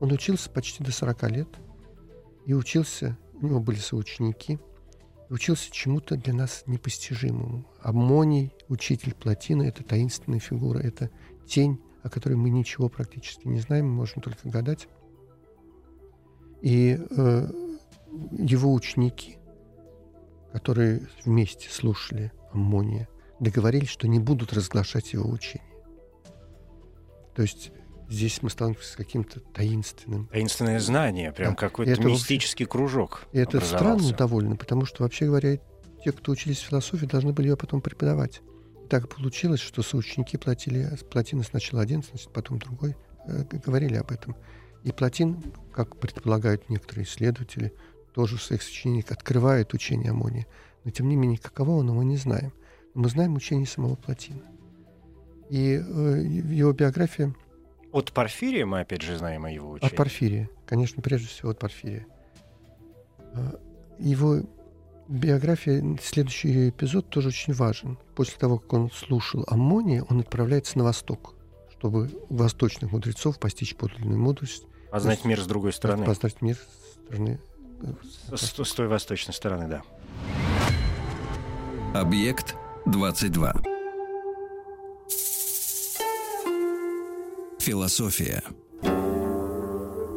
Он 0.00 0.12
учился 0.12 0.50
почти 0.50 0.84
до 0.84 0.92
40 0.92 1.22
лет– 1.30 1.48
и 2.46 2.54
учился, 2.54 3.18
у 3.34 3.46
него 3.46 3.60
были 3.60 3.76
соученики, 3.76 4.58
учился 5.30 5.70
чему-то 5.70 6.16
для 6.16 6.32
нас 6.32 6.64
непостижимому. 6.66 7.66
Аммоний, 7.80 8.52
учитель 8.68 9.14
Платина, 9.14 9.62
это 9.62 9.82
таинственная 9.82 10.38
фигура, 10.38 10.78
это 10.78 11.10
тень, 11.46 11.80
о 12.02 12.08
которой 12.08 12.34
мы 12.34 12.50
ничего 12.50 12.88
практически 12.88 13.48
не 13.48 13.60
знаем, 13.60 13.86
мы 13.86 13.94
можем 13.94 14.22
только 14.22 14.48
гадать. 14.48 14.88
И 16.62 16.98
э, 16.98 17.50
его 18.32 18.72
ученики, 18.72 19.38
которые 20.52 21.06
вместе 21.24 21.68
слушали 21.68 22.32
Аммония, 22.52 23.08
договорились, 23.40 23.88
что 23.88 24.08
не 24.08 24.18
будут 24.18 24.52
разглашать 24.52 25.12
его 25.12 25.28
учение. 25.28 25.66
То 27.34 27.42
есть 27.42 27.70
Здесь 28.08 28.40
мы 28.42 28.50
сталкиваемся 28.50 28.92
с 28.92 28.96
каким-то 28.96 29.40
таинственным. 29.40 30.26
Таинственное 30.28 30.78
знание, 30.78 31.32
прям 31.32 31.52
да. 31.52 31.56
какой-то 31.56 31.90
это 31.90 32.04
мистический 32.04 32.64
вообще... 32.64 32.78
кружок. 32.78 33.26
И 33.32 33.38
это 33.38 33.60
странно 33.60 34.12
довольно, 34.12 34.56
потому 34.56 34.84
что, 34.84 35.02
вообще 35.02 35.26
говоря, 35.26 35.58
те, 36.04 36.12
кто 36.12 36.32
учились 36.32 36.58
в 36.58 36.68
философии, 36.68 37.06
должны 37.06 37.32
были 37.32 37.48
ее 37.48 37.56
потом 37.56 37.80
преподавать. 37.80 38.42
И 38.84 38.88
так 38.88 39.08
получилось, 39.08 39.60
что 39.60 39.82
соученики 39.82 40.36
платили, 40.36 40.88
плотины 41.10 41.42
сначала 41.42 41.82
один, 41.82 42.04
значит, 42.04 42.32
потом 42.32 42.58
другой, 42.58 42.96
э, 43.26 43.42
говорили 43.64 43.96
об 43.96 44.12
этом. 44.12 44.36
И 44.84 44.92
Платин, 44.92 45.42
как 45.72 45.96
предполагают 45.96 46.70
некоторые 46.70 47.06
исследователи, 47.06 47.72
тоже 48.14 48.36
в 48.36 48.42
своих 48.42 48.62
сочинениях 48.62 49.10
открывает 49.10 49.74
учение 49.74 50.12
Амония. 50.12 50.46
Но 50.84 50.92
тем 50.92 51.08
не 51.08 51.16
менее, 51.16 51.38
каково 51.38 51.80
оно, 51.80 51.92
мы 51.92 52.04
не 52.04 52.16
знаем. 52.16 52.52
Но 52.94 53.02
мы 53.02 53.08
знаем 53.08 53.34
учение 53.34 53.66
самого 53.66 53.96
Платина. 53.96 54.42
И 55.50 55.82
э, 55.84 56.22
его 56.24 56.72
биография 56.72 57.34
от 57.96 58.12
Порфирия 58.12 58.66
мы, 58.66 58.80
опять 58.80 59.00
же, 59.00 59.16
знаем 59.16 59.46
о 59.46 59.50
его 59.50 59.70
учении. 59.70 59.90
От 59.90 59.96
Порфирия. 59.96 60.50
Конечно, 60.66 61.02
прежде 61.02 61.28
всего 61.28 61.50
от 61.50 61.58
Порфирия. 61.58 62.06
А, 63.32 63.58
его 63.98 64.42
биография, 65.08 65.96
следующий 66.02 66.68
эпизод 66.68 67.08
тоже 67.08 67.28
очень 67.28 67.54
важен. 67.54 67.98
После 68.14 68.36
того, 68.38 68.58
как 68.58 68.72
он 68.74 68.90
слушал 68.90 69.44
Аммония, 69.48 70.04
он 70.10 70.20
отправляется 70.20 70.76
на 70.76 70.84
восток, 70.84 71.34
чтобы 71.70 72.10
у 72.28 72.36
восточных 72.36 72.92
мудрецов 72.92 73.38
постичь 73.38 73.74
подлинную 73.76 74.20
мудрость. 74.20 74.66
Познать 74.90 75.24
мир 75.24 75.40
с 75.40 75.46
другой 75.46 75.72
стороны. 75.72 76.04
Познать 76.04 76.42
мир 76.42 76.56
с 76.56 77.04
стороны... 77.06 77.40
С, 78.34 78.62
с 78.62 78.74
той 78.74 78.88
восточной 78.88 79.32
стороны, 79.32 79.68
да. 79.68 79.82
Объект 81.98 82.56
22. 82.86 83.75
Философия. 87.66 88.44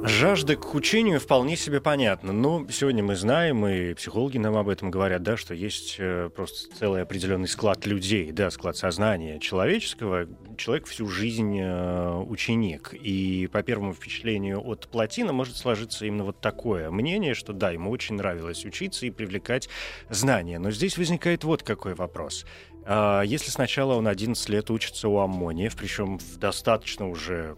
Жажда 0.03 0.56
к 0.56 0.75
учению 0.75 1.20
вполне 1.20 1.58
себе 1.58 1.82
понятна. 1.82 2.32
Но 2.32 2.65
сегодня 2.70 3.03
мы 3.03 3.15
знаем, 3.15 3.65
и 3.68 3.94
психологи 3.96 4.38
нам 4.38 4.56
об 4.56 4.70
этом 4.70 4.91
говорят, 4.91 5.24
да, 5.24 5.36
что 5.36 5.53
есть 5.53 5.96
э, 5.98 6.29
просто 6.34 6.74
целый 6.75 7.01
определенный 7.01 7.48
склад 7.48 7.86
людей, 7.86 8.32
да, 8.32 8.50
склад 8.51 8.77
сознания 8.77 9.39
человеческого. 9.39 10.27
Человек 10.58 10.86
всю 10.86 11.08
жизнь 11.08 11.60
э, 11.60 12.18
ученик. 12.18 12.94
И 12.94 13.50
по 13.51 13.62
первому 13.62 13.94
впечатлению 13.94 14.65
от 14.65 14.88
плотина 14.88 15.34
может 15.34 15.58
сложиться 15.58 16.06
именно 16.06 16.25
вот 16.25 16.39
такое 16.39 16.91
мнение, 16.91 17.34
что 17.34 17.51
да, 17.51 17.72
ему 17.72 17.89
очень 17.89 18.15
нравилось 18.15 18.65
учиться 18.65 19.06
и 19.06 19.10
привлекать 19.10 19.70
знания. 20.10 20.60
Но 20.60 20.70
здесь 20.70 20.98
возникает 21.00 21.44
вот 21.44 21.63
какой 21.63 21.94
вопрос. 21.94 22.46
А, 22.91 23.22
если 23.22 23.51
сначала 23.51 23.93
он 23.93 24.08
11 24.08 24.50
лет 24.50 24.72
учится 24.72 25.08
у 25.10 25.19
аммониев, 25.19 25.75
причем 25.75 26.17
в 26.17 26.38
достаточно 26.38 27.08
уже 27.08 27.55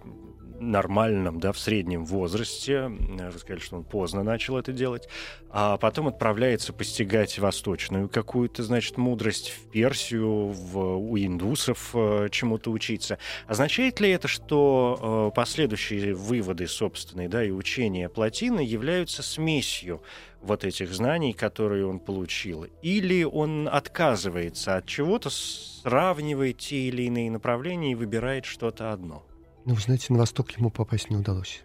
нормальном, 0.61 1.39
да, 1.39 1.51
в 1.51 1.59
среднем 1.59 2.05
возрасте. 2.05 2.87
Вы 2.87 3.39
сказали, 3.39 3.59
что 3.59 3.77
он 3.77 3.83
поздно 3.83 4.23
начал 4.23 4.57
это 4.57 4.71
делать. 4.71 5.07
А 5.49 5.77
потом 5.77 6.07
отправляется 6.07 6.71
постигать 6.71 7.37
восточную 7.39 8.07
какую-то, 8.07 8.63
значит, 8.63 8.97
мудрость 8.97 9.49
в 9.49 9.69
Персию, 9.71 10.47
в, 10.47 10.97
у 10.97 11.17
индусов 11.17 11.89
э, 11.93 12.29
чему-то 12.31 12.71
учиться. 12.71 13.17
Означает 13.47 13.99
ли 13.99 14.09
это, 14.11 14.27
что 14.27 15.31
э, 15.31 15.35
последующие 15.35 16.13
выводы 16.13 16.67
собственные, 16.67 17.27
да, 17.27 17.43
и 17.43 17.51
учения 17.51 18.07
Платины 18.07 18.61
являются 18.61 19.23
смесью 19.23 20.01
вот 20.41 20.63
этих 20.63 20.93
знаний, 20.93 21.33
которые 21.33 21.85
он 21.85 21.99
получил? 21.99 22.65
Или 22.81 23.23
он 23.23 23.67
отказывается 23.67 24.77
от 24.77 24.85
чего-то, 24.85 25.29
сравнивает 25.29 26.59
те 26.59 26.87
или 26.87 27.03
иные 27.03 27.29
направления 27.29 27.91
и 27.91 27.95
выбирает 27.95 28.45
что-то 28.45 28.93
одно? 28.93 29.25
Ну, 29.65 29.75
вы 29.75 29.81
знаете, 29.81 30.11
на 30.11 30.19
восток 30.19 30.51
ему 30.51 30.71
попасть 30.71 31.09
не 31.09 31.17
удалось. 31.17 31.61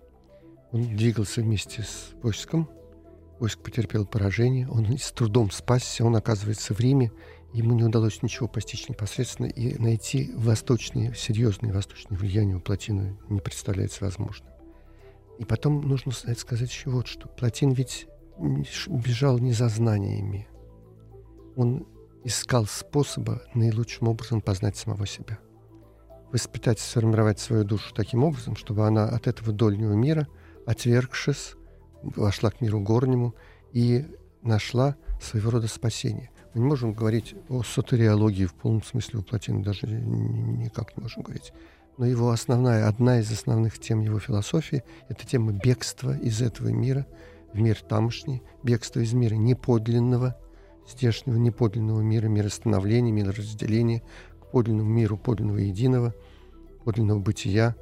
Он 0.70 0.82
двигался 0.96 1.40
вместе 1.40 1.82
с 1.82 2.10
войском. 2.22 2.68
Войск 3.40 3.60
потерпел 3.60 4.06
поражение. 4.06 4.68
Он 4.68 4.98
с 4.98 5.12
трудом 5.12 5.50
спасся. 5.50 6.04
Он 6.04 6.14
оказывается 6.16 6.74
в 6.74 6.80
Риме. 6.80 7.10
Ему 7.54 7.74
не 7.74 7.84
удалось 7.84 8.22
ничего 8.22 8.48
постичь 8.48 8.88
непосредственно. 8.88 9.46
И 9.46 9.78
найти 9.78 10.30
восточные, 10.34 11.14
серьезные 11.14 11.72
восточные 11.72 12.18
влияния 12.18 12.56
у 12.56 12.60
Платина 12.60 13.16
не 13.30 13.40
представляется 13.40 14.04
возможным. 14.04 14.50
И 15.38 15.44
потом 15.44 15.80
нужно 15.80 16.12
сказать 16.12 16.70
еще 16.70 16.90
вот 16.90 17.06
что. 17.06 17.28
Платин 17.28 17.72
ведь 17.72 18.08
бежал 18.38 19.38
не 19.38 19.52
за 19.52 19.68
знаниями. 19.68 20.48
Он 21.56 21.86
искал 22.24 22.66
способа 22.66 23.42
наилучшим 23.54 24.08
образом 24.08 24.42
познать 24.42 24.76
самого 24.76 25.06
себя 25.06 25.38
воспитать, 26.36 26.78
сформировать 26.78 27.40
свою 27.40 27.64
душу 27.64 27.94
таким 27.94 28.22
образом, 28.22 28.56
чтобы 28.56 28.86
она 28.86 29.08
от 29.08 29.26
этого 29.26 29.52
дольнего 29.52 29.94
мира, 29.94 30.28
отвергшись, 30.66 31.54
вошла 32.02 32.50
к 32.50 32.60
миру 32.60 32.78
горнему 32.80 33.34
и 33.72 34.04
нашла 34.42 34.96
своего 35.20 35.50
рода 35.50 35.66
спасение. 35.66 36.30
Мы 36.52 36.60
не 36.60 36.66
можем 36.66 36.92
говорить 36.92 37.34
о 37.48 37.62
сотериологии 37.62 38.44
в 38.44 38.52
полном 38.52 38.82
смысле 38.82 39.22
Платина, 39.22 39.62
даже 39.62 39.86
никак 39.86 40.94
не 40.96 41.02
можем 41.02 41.22
говорить. 41.22 41.54
Но 41.96 42.04
его 42.04 42.30
основная, 42.30 42.86
одна 42.86 43.20
из 43.20 43.32
основных 43.32 43.78
тем 43.78 44.00
его 44.00 44.18
философии– 44.18 44.84
это 45.08 45.26
тема 45.26 45.52
бегства 45.52 46.14
из 46.18 46.42
этого 46.42 46.68
мира 46.68 47.06
в 47.54 47.58
мир 47.58 47.80
тамошний, 47.80 48.42
бегство 48.62 49.00
из 49.00 49.14
мира 49.14 49.36
неподлинного, 49.36 50.36
здешнего 50.86 51.36
неподлинного 51.36 52.02
мира, 52.02 52.28
мира 52.28 52.50
становления, 52.50 53.10
мира 53.10 53.32
разделения, 53.32 54.02
подлинному 54.52 54.90
миру, 54.90 55.16
подлинного 55.16 55.58
единого, 55.58 56.14
подлинного 56.86 57.18
бытия, 57.18 57.74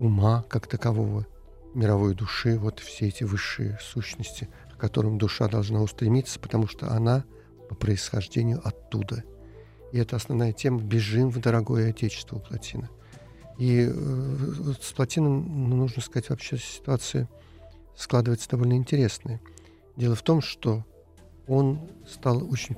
ума 0.00 0.44
как 0.48 0.66
такового, 0.66 1.28
мировой 1.74 2.12
души, 2.16 2.58
вот 2.58 2.80
все 2.80 3.06
эти 3.06 3.22
высшие 3.22 3.78
сущности, 3.80 4.48
к 4.74 4.80
которым 4.80 5.16
душа 5.16 5.46
должна 5.46 5.80
устремиться, 5.80 6.40
потому 6.40 6.66
что 6.66 6.90
она 6.90 7.24
по 7.68 7.76
происхождению 7.76 8.60
оттуда. 8.66 9.22
И 9.92 9.98
это 9.98 10.16
основная 10.16 10.52
тема 10.52 10.80
«Бежим 10.80 11.30
в 11.30 11.38
дорогое 11.38 11.90
Отечество» 11.90 12.38
у 12.38 12.40
Платина. 12.40 12.90
И 13.58 13.88
э, 13.88 14.72
с 14.80 14.92
Платином, 14.92 15.70
ну, 15.70 15.76
нужно 15.76 16.02
сказать, 16.02 16.30
вообще 16.30 16.58
ситуация 16.58 17.28
складывается 17.96 18.50
довольно 18.50 18.74
интересная. 18.74 19.40
Дело 19.96 20.16
в 20.16 20.22
том, 20.22 20.42
что 20.42 20.84
он 21.46 21.78
стал 22.08 22.42
очень 22.50 22.76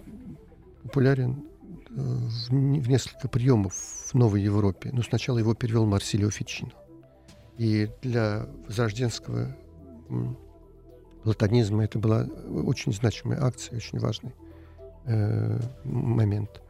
популярен 0.82 1.49
в, 1.90 2.52
несколько 2.52 3.28
приемов 3.28 3.74
в 3.74 4.14
Новой 4.14 4.42
Европе. 4.42 4.90
Но 4.92 5.02
сначала 5.02 5.38
его 5.38 5.54
перевел 5.54 5.86
Марсилио 5.86 6.30
Фичино. 6.30 6.72
И 7.58 7.90
для 8.02 8.46
возрожденского 8.66 9.56
платонизма 11.22 11.84
это 11.84 11.98
была 11.98 12.26
очень 12.64 12.92
значимая 12.92 13.42
акция, 13.42 13.76
очень 13.76 13.98
важный 13.98 14.34
э, 15.04 15.60
момент. 15.84 16.62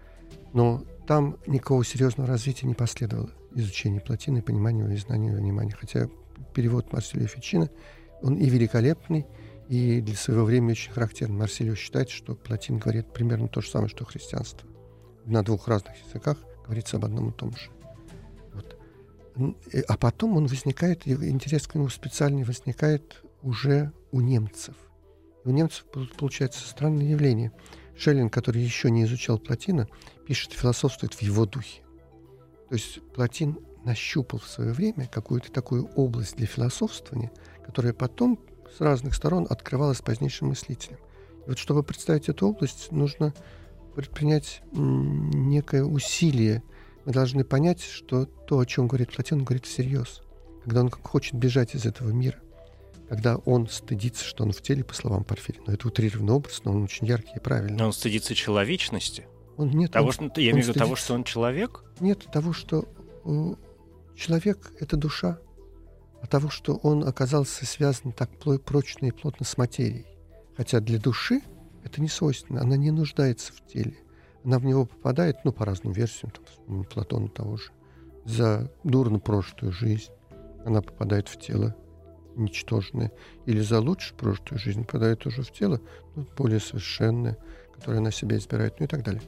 Но 0.53 0.83
там 1.07 1.37
никакого 1.47 1.85
серьезного 1.85 2.29
развития 2.29 2.67
не 2.67 2.75
последовало 2.75 3.31
изучения 3.55 4.01
плотины, 4.01 4.43
понимания 4.43 4.93
и 4.93 4.97
знания 4.97 5.35
внимания. 5.35 5.77
Хотя 5.79 6.09
перевод 6.55 6.93
Марсилио 6.93 7.27
Фичино, 7.27 7.71
он 8.23 8.37
и 8.37 8.49
великолепный, 8.49 9.27
и 9.69 10.01
для 10.01 10.17
своего 10.17 10.45
времени 10.45 10.73
очень 10.73 10.93
характерен. 10.93 11.37
Марсилио 11.37 11.77
считает, 11.77 12.11
что 12.11 12.35
Платин 12.35 12.79
говорит 12.79 13.13
примерно 13.13 13.47
то 13.47 13.61
же 13.61 13.71
самое, 13.71 13.89
что 13.89 14.05
христианство 14.05 14.69
на 15.27 15.43
двух 15.43 15.69
разных 15.69 15.95
языках 16.07 16.39
говорится 16.65 16.97
об 16.97 17.05
одном 17.05 17.31
и 17.31 17.33
том 17.33 17.53
же. 17.57 17.71
Вот. 18.53 18.77
А 19.89 19.97
потом 19.97 20.37
он 20.37 20.47
возникает, 20.47 21.07
интерес 21.07 21.67
к 21.67 21.75
нему 21.75 21.89
специальный 21.89 22.45
возникает 22.45 23.23
уже 23.43 23.93
у 24.13 24.21
немцев. 24.21 24.75
У 25.45 25.51
немцев 25.51 25.85
получается 26.19 26.67
странное 26.67 27.07
явление. 27.07 27.53
Шеллинг, 27.97 28.33
который 28.33 28.63
еще 28.63 28.91
не 28.91 29.05
изучал 29.05 29.39
Платина, 29.39 29.89
пишет, 30.27 30.53
философствует 30.53 31.15
в 31.15 31.23
его 31.23 31.47
духе. 31.47 31.83
То 32.69 32.75
есть 32.75 33.01
Платин 33.15 33.59
нащупал 33.85 34.39
в 34.39 34.47
свое 34.47 34.73
время 34.73 35.07
какую-то 35.07 35.51
такую 35.51 35.87
область 35.97 36.37
для 36.37 36.47
философствования, 36.47 37.31
которая 37.65 37.93
потом 37.93 38.39
с 38.77 38.81
разных 38.81 39.15
сторон 39.15 39.47
открывалась 39.49 40.03
позднейшим 40.03 40.49
мыслителям. 40.49 40.99
И 41.47 41.49
вот 41.49 41.59
чтобы 41.59 41.83
представить 41.83 42.29
эту 42.29 42.49
область, 42.49 42.93
нужно 42.93 43.35
предпринять 43.95 44.63
некое 44.73 45.85
усилие. 45.85 46.63
Мы 47.05 47.13
должны 47.13 47.45
понять, 47.45 47.83
что 47.83 48.27
то, 48.27 48.59
о 48.59 48.67
чем 48.67 48.89
говорит 48.89 49.13
Платон, 49.13 49.41
он 49.41 49.45
говорит 49.45 49.67
всерьез. 49.67 50.23
Когда 50.65 50.81
он 50.81 50.91
хочет 50.91 51.35
бежать 51.35 51.75
из 51.75 51.87
этого 51.87 52.11
мира. 52.11 52.39
Когда 53.09 53.37
он 53.37 53.69
стыдится, 53.69 54.25
что 54.25 54.45
он 54.45 54.53
в 54.53 54.63
теле, 54.63 54.85
по 54.85 54.95
словам 54.95 55.25
Порфирия. 55.25 55.63
Но 55.67 55.73
это 55.73 55.89
утрированный 55.89 56.33
образ, 56.33 56.63
но 56.65 56.73
он 56.73 56.85
очень 56.85 57.07
яркий 57.07 57.33
и 57.37 57.41
правильный. 57.41 57.77
Но 57.77 57.87
он 57.87 57.93
стыдится 57.93 58.35
человечности? 58.35 59.27
Он, 59.57 59.71
нет, 59.71 59.93
того, 59.93 60.07
он, 60.07 60.13
что, 60.13 60.41
я 60.41 60.53
имею 60.53 60.65
в 60.65 60.69
виду 60.69 60.79
того, 60.79 60.97
что 60.97 61.15
он 61.15 61.25
человек? 61.25 61.85
Нет, 61.99 62.27
того, 62.33 62.53
что 62.53 62.89
uh, 63.25 63.59
человек— 64.17 64.73
это 64.81 64.97
душа. 64.97 65.39
А 66.23 66.27
того, 66.27 66.51
что 66.51 66.77
он 66.77 67.05
оказался 67.05 67.67
связан 67.67 68.13
так 68.13 68.31
прочно 68.65 69.07
и 69.07 69.11
плотно 69.11 69.45
с 69.45 69.57
материей. 69.57 70.07
Хотя 70.57 70.81
для 70.81 70.99
души 70.99 71.41
это 71.85 72.01
не 72.01 72.09
свойственно. 72.09 72.61
Она 72.61 72.77
не 72.77 72.91
нуждается 72.91 73.53
в 73.53 73.67
теле. 73.67 73.97
Она 74.45 74.59
в 74.59 74.65
него 74.65 74.87
попадает, 74.87 75.39
ну, 75.45 75.53
по 75.53 75.65
разным 75.65 75.93
версиям, 75.93 76.33
там, 76.33 76.85
Платона 76.85 77.29
того 77.29 77.57
же, 77.57 77.71
за 78.25 78.73
дурно 78.85 79.19
прошлую 79.19 79.73
жизнь. 79.73 80.11
Она 80.65 80.83
попадает 80.83 81.29
в 81.29 81.39
тело 81.39 81.77
ничтожное. 82.37 83.13
Или 83.47 83.61
за 83.61 83.81
лучше 83.81 84.15
прошлую 84.15 84.59
жизнь 84.59 84.85
попадает 84.85 85.27
уже 85.27 85.43
в 85.43 85.53
тело 85.53 85.81
ну, 86.17 86.27
более 86.37 86.61
совершенное, 86.61 87.37
которое 87.75 87.99
она 87.99 88.11
себе 88.11 88.37
избирает, 88.37 88.79
ну 88.79 88.87
и 88.87 88.89
так 88.89 89.03
далее. 89.03 89.23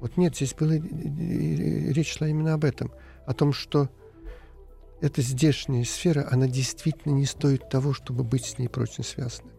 Вот 0.00 0.16
нет, 0.16 0.36
здесь 0.36 0.54
была 0.54 0.74
речь 0.74 2.16
шла 2.16 2.28
именно 2.28 2.54
об 2.54 2.64
этом. 2.64 2.92
О 3.26 3.32
том, 3.32 3.52
что 3.52 3.88
эта 5.00 5.22
здешняя 5.22 5.84
сфера, 5.84 6.28
она 6.30 6.46
действительно 6.46 7.12
не 7.12 7.26
стоит 7.26 7.68
того, 7.68 7.92
чтобы 7.92 8.22
быть 8.22 8.44
с 8.44 8.58
ней 8.58 8.68
прочно 8.68 9.04
связанной. 9.04 9.55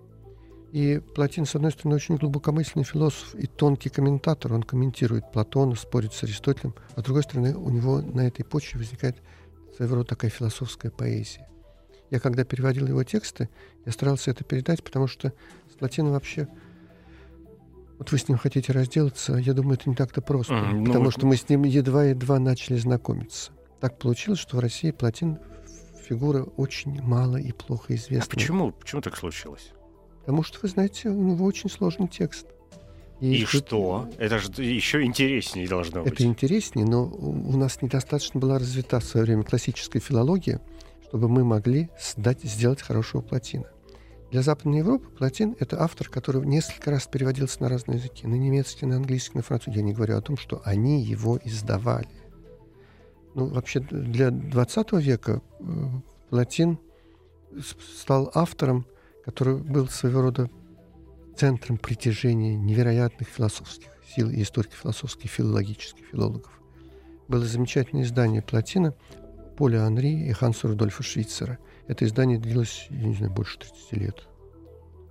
И 0.72 1.00
Платин, 1.16 1.46
с 1.46 1.56
одной 1.56 1.72
стороны, 1.72 1.96
очень 1.96 2.18
глубокомысленный 2.18 2.84
философ 2.84 3.36
и 3.36 3.48
тонкий 3.48 3.90
комментатор. 3.90 4.54
Он 4.54 4.64
комментирует 4.64 5.32
Платона, 5.32 5.76
спорит 5.76 6.14
с 6.14 6.24
Аристотелем. 6.24 6.76
А 6.96 7.02
с 7.02 7.04
другой 7.04 7.24
стороны, 7.24 7.56
у 7.56 7.70
него 7.70 8.02
на 8.02 8.28
этой 8.28 8.44
почве 8.44 8.80
возникает 8.80 9.18
своего 9.76 9.96
рода 9.96 10.10
такая 10.10 10.30
философская 10.30 10.92
поэзия. 10.92 11.48
Я 12.10 12.20
когда 12.20 12.44
переводил 12.44 12.88
его 12.88 13.04
тексты, 13.04 13.50
я 13.86 13.92
старался 13.92 14.32
это 14.32 14.44
передать, 14.44 14.84
потому 14.84 15.08
что 15.08 15.34
с 15.72 15.76
Платином 15.78 16.14
вообще... 16.14 16.48
Вот 17.98 18.12
вы 18.12 18.20
с 18.20 18.28
ним 18.28 18.38
хотите 18.38 18.72
разделаться, 18.74 19.38
я 19.38 19.54
думаю, 19.54 19.74
это 19.74 19.90
не 19.90 19.96
так-то 19.96 20.22
просто. 20.22 20.54
Mm, 20.54 20.72
ну, 20.72 20.86
потому 20.86 21.10
что 21.10 21.26
мы 21.26 21.36
с 21.36 21.50
ним 21.50 21.64
едва-едва 21.64 22.38
начали 22.38 22.78
знакомиться. 22.78 23.52
Так 23.80 23.98
получилось, 23.98 24.40
что 24.40 24.58
в 24.58 24.60
России 24.60 24.92
Платин 24.92 25.40
фигура 26.08 26.44
очень 26.44 27.02
мало 27.02 27.38
и 27.38 27.52
плохо 27.52 27.96
известна. 27.96 28.30
А 28.32 28.36
почему? 28.36 28.72
Почему 28.72 29.02
так 29.02 29.18
случилось? 29.18 29.72
Потому 30.28 30.44
что, 30.44 30.60
вы 30.62 30.68
знаете, 30.68 31.08
у 31.08 31.24
него 31.24 31.46
очень 31.46 31.70
сложный 31.70 32.10
текст. 32.10 32.48
И, 33.22 33.44
и 33.44 33.46
что? 33.46 34.10
Это 34.18 34.40
же 34.40 34.52
еще 34.62 35.02
интереснее 35.04 35.70
должно 35.70 36.04
быть. 36.04 36.12
Это 36.12 36.26
интереснее, 36.26 36.86
но 36.86 37.06
у 37.06 37.56
нас 37.56 37.82
недостаточно 37.82 38.38
была 38.38 38.60
развита 38.60 39.00
в 39.00 39.06
свое 39.06 39.26
время 39.26 39.44
классическая 39.44 40.02
филология, 40.02 40.60
чтобы 41.08 41.30
мы 41.30 41.46
могли 41.46 41.90
сдать, 41.98 42.44
сделать 42.44 42.82
хорошего 42.82 43.22
плотина. 43.22 43.68
Для 44.30 44.42
Западной 44.42 44.80
Европы 44.80 45.08
Платин— 45.18 45.56
это 45.62 45.82
автор, 45.82 46.10
который 46.10 46.46
несколько 46.46 46.92
раз 46.92 47.08
переводился 47.08 47.64
на 47.64 47.70
разные 47.70 47.98
языки. 47.98 48.28
На 48.28 48.36
немецкий, 48.36 48.86
на 48.86 48.98
английский, 48.98 49.38
на 49.38 49.44
французский. 49.44 49.80
Я 49.80 49.86
не 49.86 49.94
говорю 49.94 50.18
о 50.18 50.22
том, 50.22 50.36
что 50.36 50.62
они 50.66 51.02
его 51.02 51.40
издавали. 51.46 52.10
Ну, 53.34 53.46
вообще, 53.46 53.80
для 53.80 54.32
20 54.32 54.92
века 54.92 55.42
э, 55.62 55.64
Платин 56.30 56.80
стал 58.02 58.30
автором, 58.34 58.86
который 59.28 59.58
был 59.58 59.90
своего 59.90 60.22
рода 60.22 60.50
центром 61.36 61.78
притяжения 61.78 62.56
невероятных 62.56 63.28
философских 63.28 63.90
сил 64.16 64.30
и 64.30 64.42
историко-философских, 64.42 65.30
филологических 65.30 66.06
филологов. 66.06 66.50
Было 67.28 67.46
замечательное 67.46 68.06
издание 68.06 68.42
Платина 68.42 68.96
Поля 69.58 69.84
Анри 69.84 70.30
и 70.30 70.32
Ханса 70.32 70.70
Рудольфа 70.70 71.04
Швейцера. 71.04 71.60
Это 71.88 72.06
издание 72.06 72.40
длилось, 72.40 72.88
я 72.90 73.06
не 73.06 73.16
знаю, 73.16 73.34
больше 73.34 73.60
30 73.60 73.92
лет. 73.98 74.28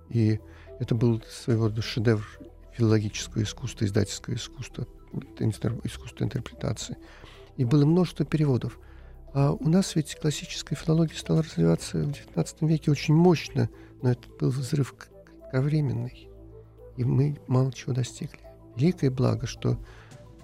И 0.09 0.39
это 0.79 0.95
был 0.95 1.21
своего 1.29 1.65
рода 1.65 1.83
шедевр 1.83 2.25
филологического 2.73 3.43
искусства, 3.43 3.85
издательского 3.85 4.33
искусства, 4.33 4.87
искусства 5.83 6.23
интерпретации. 6.23 6.97
И 7.55 7.65
было 7.65 7.85
множество 7.85 8.25
переводов. 8.25 8.79
А 9.33 9.51
у 9.51 9.67
нас 9.67 9.95
ведь 9.95 10.15
классическая 10.15 10.75
филология 10.75 11.15
стала 11.15 11.43
развиваться 11.43 11.97
в 11.99 12.09
XIX 12.09 12.47
веке 12.61 12.91
очень 12.91 13.13
мощно, 13.13 13.69
но 14.01 14.11
это 14.11 14.27
был 14.39 14.49
взрыв 14.49 14.93
кратковременный. 14.93 16.29
И 16.95 17.03
мы 17.03 17.37
мало 17.47 17.71
чего 17.71 17.93
достигли. 17.93 18.39
Великое 18.75 19.11
благо, 19.11 19.45
что 19.47 19.77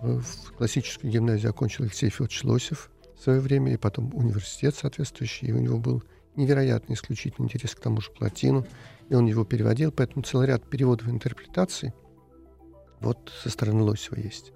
э, 0.01 0.19
в 0.19 0.53
классическую 0.57 1.11
гимназию 1.11 1.49
окончил 1.49 1.83
Алексей 1.83 2.09
Федорович 2.09 2.43
Лосев 2.43 2.91
в 3.17 3.23
свое 3.23 3.39
время, 3.39 3.73
и 3.73 3.77
потом 3.77 4.13
университет 4.13 4.75
соответствующий, 4.75 5.47
и 5.47 5.51
у 5.51 5.59
него 5.59 5.79
был 5.79 6.03
невероятный 6.35 6.95
исключительный 6.95 7.45
интерес 7.45 7.75
к 7.75 7.79
тому 7.79 8.01
же 8.01 8.11
Платину, 8.11 8.65
и 9.09 9.15
он 9.15 9.25
его 9.25 9.45
переводил, 9.45 9.91
поэтому 9.91 10.23
целый 10.23 10.47
ряд 10.47 10.67
переводов 10.69 11.07
и 11.07 11.11
интерпретаций 11.11 11.93
вот 13.03 13.31
со 13.41 13.49
стороны 13.49 13.83
Лосева 13.83 14.19
есть. 14.19 14.53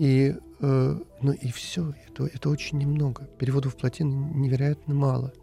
И, 0.00 0.34
э, 0.60 0.98
ну 1.20 1.32
и 1.32 1.52
все, 1.52 1.92
это, 2.08 2.24
это 2.24 2.48
очень 2.48 2.78
немного. 2.78 3.24
Переводов 3.38 3.76
Платина 3.76 4.10
невероятно 4.34 4.94
мало. 4.94 5.34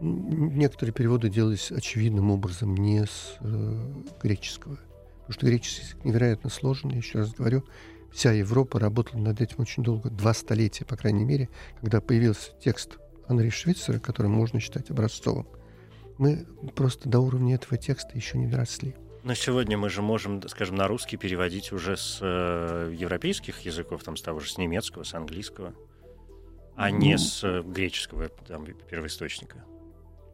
Некоторые 0.00 0.92
переводы 0.92 1.30
делались 1.30 1.70
очевидным 1.70 2.32
образом 2.32 2.74
не 2.74 3.06
с 3.06 3.36
э, 3.38 4.02
греческого, 4.20 4.80
потому 5.20 5.32
что 5.32 5.46
греческий 5.46 5.84
язык 5.84 6.04
невероятно 6.04 6.50
сложный, 6.50 6.96
еще 6.96 7.18
раз 7.18 7.32
говорю, 7.34 7.64
вся 8.10 8.32
Европа 8.32 8.80
работала 8.80 9.20
над 9.20 9.40
этим 9.40 9.60
очень 9.60 9.84
долго, 9.84 10.10
два 10.10 10.34
столетия, 10.34 10.84
по 10.84 10.96
крайней 10.96 11.24
мере, 11.24 11.48
когда 11.80 12.00
появился 12.00 12.50
текст 12.60 12.98
Анри 13.28 13.50
Швейцера, 13.50 14.00
который 14.00 14.26
можно 14.26 14.58
считать 14.58 14.90
образцовым. 14.90 15.46
Мы 16.18 16.48
просто 16.74 17.08
до 17.08 17.20
уровня 17.20 17.54
этого 17.54 17.76
текста 17.76 18.10
еще 18.16 18.38
не 18.38 18.48
доросли. 18.48 18.96
Но 19.22 19.34
сегодня 19.34 19.76
мы 19.76 19.90
же 19.90 20.00
можем, 20.00 20.46
скажем, 20.48 20.76
на 20.76 20.88
русский 20.88 21.16
переводить 21.16 21.72
уже 21.72 21.96
с 21.96 22.18
э, 22.22 22.94
европейских 22.96 23.60
языков, 23.60 24.02
там, 24.02 24.16
с 24.16 24.22
того 24.22 24.40
же, 24.40 24.50
с 24.50 24.56
немецкого, 24.56 25.04
с 25.04 25.14
английского, 25.14 25.74
а 26.74 26.90
не 26.90 27.18
с 27.18 27.44
э, 27.44 27.62
греческого 27.62 28.28
там, 28.28 28.64
первоисточника. 28.64 29.64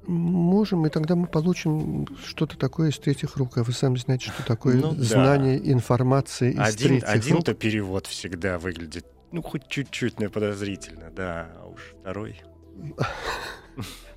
Можем, 0.07 0.87
и 0.87 0.91
тогда 0.91 1.17
мы 1.17 1.27
получим 1.27 2.07
что-то 2.25 2.57
такое 2.57 2.91
из 2.91 2.99
третьих 2.99 3.37
рук. 3.37 3.59
А 3.59 3.65
вы 3.65 3.73
сами 3.73 3.97
знаете, 3.97 4.31
что 4.31 4.47
такое 4.47 4.77
ну, 4.77 4.93
знание, 4.93 5.59
да. 5.59 5.73
информация 5.73 6.51
из 6.51 6.59
один, 6.61 6.89
третьих 6.89 7.09
один 7.09 7.17
рук. 7.17 7.25
Один-то 7.25 7.55
перевод 7.55 8.07
всегда 8.07 8.59
выглядит, 8.61 9.05
ну, 9.33 9.43
хоть 9.43 9.67
чуть-чуть, 9.69 10.21
но 10.21 10.31
подозрительно, 10.31 11.11
да, 11.11 11.51
а 11.61 11.67
уж 11.67 11.95
второй. 12.01 12.41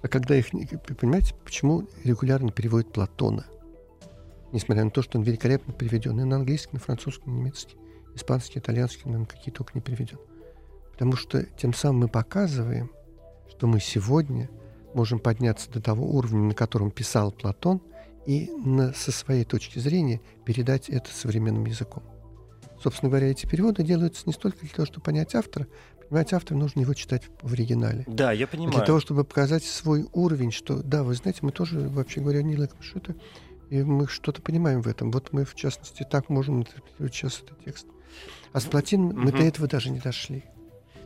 А 0.02 0.08
когда 0.08 0.34
их... 0.34 0.46
Понимаете, 0.98 1.36
почему 1.44 1.86
регулярно 2.06 2.54
переводят 2.54 2.94
Платона? 2.94 3.46
Несмотря 4.52 4.84
на 4.84 4.92
то, 4.92 5.02
что 5.02 5.18
он 5.18 5.24
великолепно 5.24 5.74
переведен 5.74 6.20
и 6.20 6.24
на 6.24 6.38
английский, 6.38 6.74
на 6.74 6.80
французский, 6.80 7.30
на 7.30 7.36
немецкий, 7.36 7.78
испанский, 8.16 8.60
итальянский, 8.60 9.10
на 9.10 9.26
какие 9.26 9.54
только 9.54 9.72
не 9.76 9.82
переведен. 9.82 10.18
Потому 10.92 11.16
что 11.16 11.44
тем 11.44 11.74
самым 11.74 12.02
мы 12.02 12.08
показываем, 12.08 12.92
что 13.50 13.68
мы 13.68 13.80
сегодня 13.80 14.50
можем 14.94 15.20
подняться 15.20 15.70
до 15.70 15.82
того 15.82 16.06
уровня, 16.06 16.40
на 16.40 16.54
котором 16.54 16.92
писал 16.92 17.32
Платон, 17.32 17.82
и 18.26 18.52
на, 18.64 18.94
со 18.94 19.12
своей 19.12 19.44
точки 19.44 19.80
зрения 19.80 20.22
передать 20.46 20.90
это 20.90 21.10
современным 21.12 21.66
языком. 21.66 22.04
Собственно 22.82 23.10
говоря, 23.10 23.28
эти 23.28 23.46
переводы 23.46 23.84
делаются 23.84 24.24
не 24.26 24.34
столько 24.34 24.60
для 24.60 24.70
того, 24.70 24.86
чтобы 24.86 25.04
понять 25.04 25.36
автора. 25.36 25.68
Понимать 26.08 26.34
автора 26.34 26.58
нужно 26.58 26.82
его 26.82 26.94
читать 26.94 27.24
в 27.42 27.54
оригинале. 27.54 28.04
Да, 28.08 28.32
я 28.32 28.48
понимаю. 28.48 28.78
Для 28.78 28.86
того, 28.86 29.00
чтобы 29.00 29.24
показать 29.24 29.64
свой 29.64 30.08
уровень, 30.14 30.52
что, 30.52 30.82
да, 30.82 31.04
вы 31.04 31.14
знаете, 31.16 31.40
мы 31.42 31.52
тоже, 31.52 31.80
вообще 31.90 32.22
говоря, 32.22 32.42
не 32.42 32.58
лайком 32.58 32.82
что-то, 32.82 33.16
и 33.70 33.84
мы 33.84 34.08
что-то 34.08 34.42
понимаем 34.42 34.82
в 34.82 34.88
этом. 34.88 35.12
Вот 35.12 35.32
мы, 35.32 35.46
в 35.46 35.56
частности, 35.56 36.06
так 36.10 36.30
можем 36.30 36.60
интерпретировать 36.60 37.14
сейчас 37.14 37.42
этот 37.42 37.64
текст. 37.64 37.88
А 38.52 38.60
с 38.60 38.66
плотин 38.66 39.02
мы 39.02 39.32
до 39.32 39.44
этого 39.44 39.68
даже 39.68 39.90
не 39.90 40.00
дошли. 40.00 40.44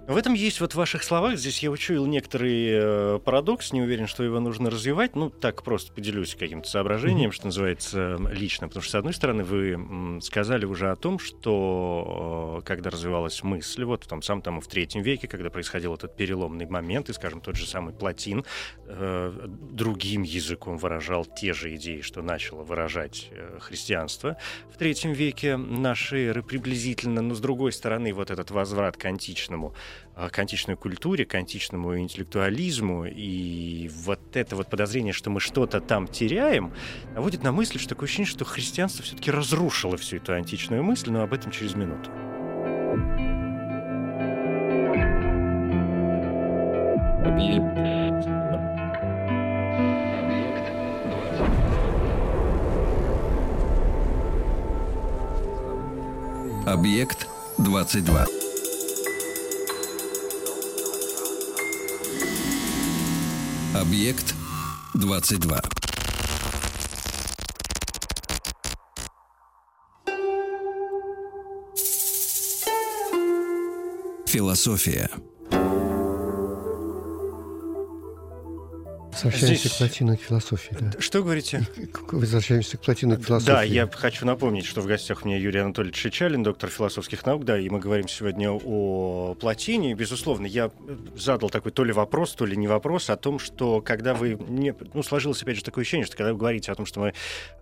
В 0.06 0.18
этом 0.18 0.34
есть 0.34 0.60
вот 0.60 0.74
в 0.74 0.76
ваших 0.76 1.02
словах, 1.02 1.38
здесь 1.38 1.64
я 1.64 1.72
учуял 1.72 2.06
некоторый 2.06 2.68
э, 2.70 3.20
парадокс, 3.24 3.72
не 3.72 3.82
уверен, 3.82 4.08
что 4.08 4.22
его 4.22 4.42
нужно 4.42 4.70
развивать, 4.70 5.16
ну 5.16 5.30
так 5.30 5.64
просто 5.64 5.94
поделюсь 5.94 6.36
каким-то 6.36 6.68
соображением, 6.68 7.30
mm-hmm. 7.30 7.34
что 7.34 7.46
называется, 7.46 8.18
лично, 8.30 8.68
потому 8.68 8.84
что, 8.84 8.92
с 8.92 8.96
одной 8.96 9.14
стороны, 9.14 9.46
вы 9.46 10.20
сказали 10.22 10.66
уже 10.66 10.92
о 10.92 10.98
том, 10.98 11.20
что 11.20 12.60
э, 12.60 12.66
когда 12.66 12.90
развивалась 12.90 13.42
мысль, 13.44 13.86
вот 13.86 14.04
в 14.04 14.08
том 14.08 14.22
самом 14.22 14.42
там, 14.42 14.60
в 14.60 14.68
третьем 14.68 15.04
веке, 15.04 15.30
когда 15.30 15.50
происходил 15.50 15.94
этот 15.94 16.18
переломный 16.18 16.66
момент, 16.66 17.10
и, 17.10 17.14
скажем, 17.14 17.40
тот 17.40 17.56
же 17.56 17.66
самый 17.66 17.94
Платин 17.94 18.44
э, 18.88 19.48
другим 19.72 20.24
языком 20.24 20.78
выражал 20.78 21.24
те 21.24 21.54
же 21.54 21.74
идеи, 21.78 22.02
что 22.02 22.22
начало 22.22 22.64
выражать 22.64 23.30
э, 23.32 23.58
христианство 23.62 24.36
в 24.70 24.78
третьем 24.78 25.14
веке 25.14 25.56
нашей 25.56 26.26
эры 26.26 26.44
приблизительно, 26.44 27.22
но, 27.22 27.36
с 27.36 27.40
другой 27.40 27.72
стороны, 27.72 28.14
вот 28.14 28.32
этот 28.32 28.52
возврат 28.52 28.98
к 28.98 29.06
античному 29.06 29.74
Э, 29.74 29.93
к 30.16 30.40
античной 30.40 30.76
культуре, 30.76 31.26
к 31.26 31.36
античному 31.36 31.98
интеллектуализму, 31.98 33.06
и 33.06 33.90
вот 34.04 34.20
это 34.36 34.56
вот 34.56 34.70
подозрение, 34.70 35.14
что 35.14 35.30
мы 35.30 35.40
что-то 35.40 35.82
там 35.82 36.08
теряем, 36.08 36.74
наводит 37.16 37.44
на 37.44 37.52
мысль, 37.52 37.80
что 37.80 37.90
такое 37.90 38.08
ощущение, 38.08 38.30
что 38.30 38.46
христианство 38.46 39.04
все-таки 39.04 39.32
разрушило 39.32 39.98
всю 39.98 40.18
эту 40.18 40.34
античную 40.34 40.84
мысль, 40.84 41.12
но 41.12 41.24
об 41.24 41.34
этом 41.34 41.52
через 41.52 41.76
минуту. 41.76 42.12
Объект 56.66 57.28
22. 57.58 58.43
Объект 63.76 64.36
22. 64.94 65.60
Философия. 74.28 75.10
Возвращаемся 79.24 79.68
Здесь... 79.68 79.74
к 79.74 79.78
плотину 79.78 80.16
философии. 80.18 80.78
Да. 80.80 80.92
Что 81.00 81.24
говорите? 81.24 81.68
Возвращаемся 82.12 82.78
к 82.78 82.82
плотину 82.82 83.18
философии. 83.18 83.52
Да, 83.52 83.64
я 83.64 83.88
хочу 83.88 84.26
напомнить, 84.26 84.66
что 84.66 84.82
в 84.82 84.86
гостях 84.86 85.24
у 85.24 85.28
меня 85.28 85.38
Юрий 85.38 85.60
Анатольевич 85.60 85.98
Шичалин, 85.98 86.44
доктор 86.44 86.70
философских 86.70 87.26
наук, 87.26 87.46
да, 87.46 87.58
и 87.58 87.70
мы 87.70 87.80
говорим 87.80 88.08
сегодня 88.08 88.52
о 88.52 89.36
плотине. 89.40 89.94
Безусловно, 89.94 90.46
я 90.46 90.72
задал 91.16 91.50
такой 91.50 91.72
то 91.72 91.84
ли 91.84 91.94
вопрос, 91.94 92.34
то 92.34 92.46
ли 92.46 92.58
не 92.58 92.68
вопрос 92.68 93.10
о 93.10 93.16
том, 93.16 93.40
что 93.40 93.82
когда 93.82 94.14
вы... 94.14 94.38
Не, 94.48 94.76
ну, 94.94 95.04
сложилось, 95.04 95.42
опять 95.42 95.58
же, 95.58 95.64
такое 95.64 95.84
ощущение, 95.84 96.06
что 96.06 96.18
когда 96.18 96.34
вы 96.34 96.38
говорите 96.38 96.72
о 96.72 96.76
том, 96.76 96.86
что 96.86 97.00
мы, 97.00 97.14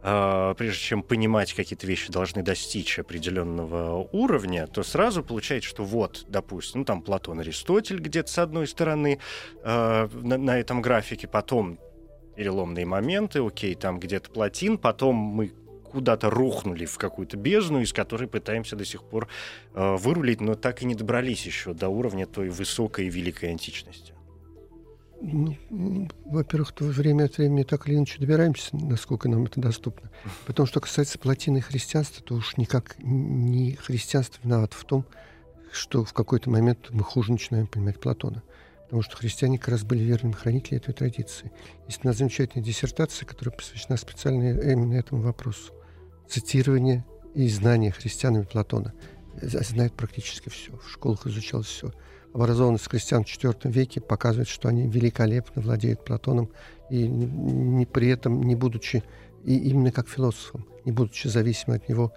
э, 0.01 0.55
прежде 0.57 0.79
чем 0.79 1.03
понимать 1.03 1.53
какие-то 1.53 1.85
вещи, 1.85 2.11
должны 2.11 2.41
достичь 2.41 2.97
определенного 2.97 4.07
уровня, 4.11 4.67
то 4.67 4.81
сразу 4.83 5.23
получается, 5.23 5.69
что 5.69 5.83
вот, 5.83 6.25
допустим, 6.27 6.81
ну, 6.81 6.85
там 6.85 7.01
Платон, 7.01 7.39
Аристотель 7.39 7.99
где-то 7.99 8.31
с 8.31 8.37
одной 8.39 8.67
стороны 8.67 9.19
э, 9.63 10.09
на, 10.11 10.37
на 10.37 10.59
этом 10.59 10.81
графике, 10.81 11.27
потом 11.27 11.50
потом 11.51 11.77
переломные 12.37 12.85
моменты, 12.85 13.45
окей, 13.45 13.75
там 13.75 13.99
где-то 13.99 14.29
плотин, 14.29 14.77
потом 14.77 15.15
мы 15.15 15.51
куда-то 15.83 16.29
рухнули 16.29 16.85
в 16.85 16.97
какую-то 16.97 17.35
бездну, 17.35 17.81
из 17.81 17.91
которой 17.91 18.29
пытаемся 18.29 18.77
до 18.77 18.85
сих 18.85 19.03
пор 19.03 19.27
э, 19.73 19.97
вырулить, 19.97 20.39
но 20.39 20.55
так 20.55 20.81
и 20.81 20.85
не 20.85 20.95
добрались 20.95 21.45
еще 21.45 21.73
до 21.73 21.89
уровня 21.89 22.25
той 22.25 22.47
высокой 22.47 23.07
и 23.07 23.09
великой 23.09 23.51
античности. 23.51 24.13
Ну, 25.19 25.57
во-первых, 26.23 26.71
время 26.79 27.25
от 27.25 27.37
времени 27.37 27.63
так 27.63 27.85
или 27.89 27.95
иначе 27.95 28.17
добираемся, 28.17 28.69
насколько 28.73 29.27
нам 29.27 29.43
это 29.43 29.59
доступно. 29.59 30.09
Потом, 30.47 30.65
что 30.67 30.79
касается 30.79 31.19
плотины 31.19 31.59
христианства, 31.59 32.23
то 32.23 32.35
уж 32.35 32.55
никак 32.55 32.95
не 32.99 33.73
христианство 33.73 34.39
виновато 34.41 34.77
в 34.77 34.85
том, 34.85 35.05
что 35.73 36.05
в 36.05 36.13
какой-то 36.13 36.49
момент 36.49 36.91
мы 36.91 37.03
хуже 37.03 37.33
начинаем 37.33 37.67
понимать 37.67 37.99
Платона. 37.99 38.41
Потому 38.91 39.03
что 39.03 39.15
христиане 39.15 39.57
как 39.57 39.69
раз 39.69 39.85
были 39.85 40.03
верными 40.03 40.33
хранителями 40.33 40.81
этой 40.81 40.93
традиции. 40.93 41.49
Есть 41.87 41.99
одна 41.99 42.11
замечательная 42.11 42.65
диссертация, 42.65 43.25
которая 43.25 43.55
посвящена 43.55 43.95
специально 43.95 44.51
именно 44.59 44.95
этому 44.95 45.21
вопросу. 45.21 45.71
Цитирование 46.27 47.05
и 47.33 47.47
знание 47.47 47.91
христианами 47.91 48.43
Платона. 48.43 48.93
Знают 49.41 49.93
практически 49.93 50.49
все. 50.49 50.75
В 50.75 50.91
школах 50.91 51.25
изучалось 51.25 51.67
все 51.67 51.93
образованность 52.33 52.89
крестьян 52.89 53.23
в 53.23 53.27
IV 53.27 53.71
веке 53.71 54.01
показывает, 54.01 54.49
что 54.49 54.67
они 54.67 54.89
великолепно 54.89 55.61
владеют 55.61 56.03
Платоном, 56.03 56.49
и 56.89 57.07
не, 57.07 57.85
при 57.85 58.09
этом 58.09 58.43
не 58.43 58.55
будучи, 58.55 59.03
и 59.45 59.57
именно 59.57 59.93
как 59.93 60.09
философом, 60.09 60.65
не 60.83 60.91
будучи 60.91 61.27
зависимым 61.27 61.77
от 61.77 61.87
него 61.87 62.11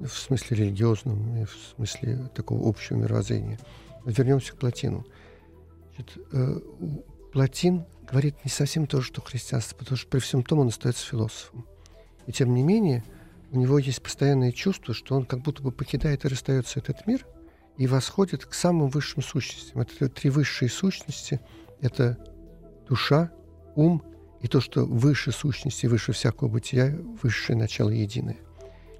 в 0.00 0.08
смысле 0.08 0.56
религиозном, 0.56 1.44
в 1.44 1.74
смысле 1.76 2.28
такого 2.34 2.68
общего 2.68 2.96
мировоззрения. 2.96 3.60
Вернемся 4.04 4.52
к 4.52 4.56
Платину. 4.56 5.06
Значит, 5.96 6.18
э, 6.32 6.60
Платин 7.32 7.84
говорит 8.08 8.36
не 8.44 8.50
совсем 8.50 8.86
то 8.86 9.00
что 9.02 9.20
христианство, 9.20 9.76
потому 9.76 9.96
что 9.96 10.08
при 10.08 10.20
всем 10.20 10.42
том 10.42 10.60
он 10.60 10.68
остается 10.68 11.06
философом. 11.06 11.66
И 12.26 12.32
тем 12.32 12.54
не 12.54 12.62
менее, 12.62 13.04
у 13.50 13.58
него 13.58 13.78
есть 13.78 14.02
постоянное 14.02 14.52
чувство, 14.52 14.94
что 14.94 15.16
он 15.16 15.24
как 15.24 15.40
будто 15.40 15.62
бы 15.62 15.72
покидает 15.72 16.24
и 16.24 16.28
расстается 16.28 16.78
этот 16.78 17.06
мир– 17.06 17.26
и 17.76 17.86
восходит 17.86 18.46
к 18.46 18.54
самым 18.54 18.88
высшим 18.88 19.22
сущностям. 19.22 19.80
Это 19.80 20.08
три 20.08 20.30
высшие 20.30 20.68
сущности. 20.68 21.40
Это 21.80 22.18
душа, 22.88 23.30
ум 23.74 24.02
и 24.40 24.48
то, 24.48 24.60
что 24.60 24.84
выше 24.84 25.32
сущности, 25.32 25.86
выше 25.86 26.12
всякого 26.12 26.48
бытия, 26.48 26.96
высшее 27.22 27.58
начало 27.58 27.90
единое. 27.90 28.36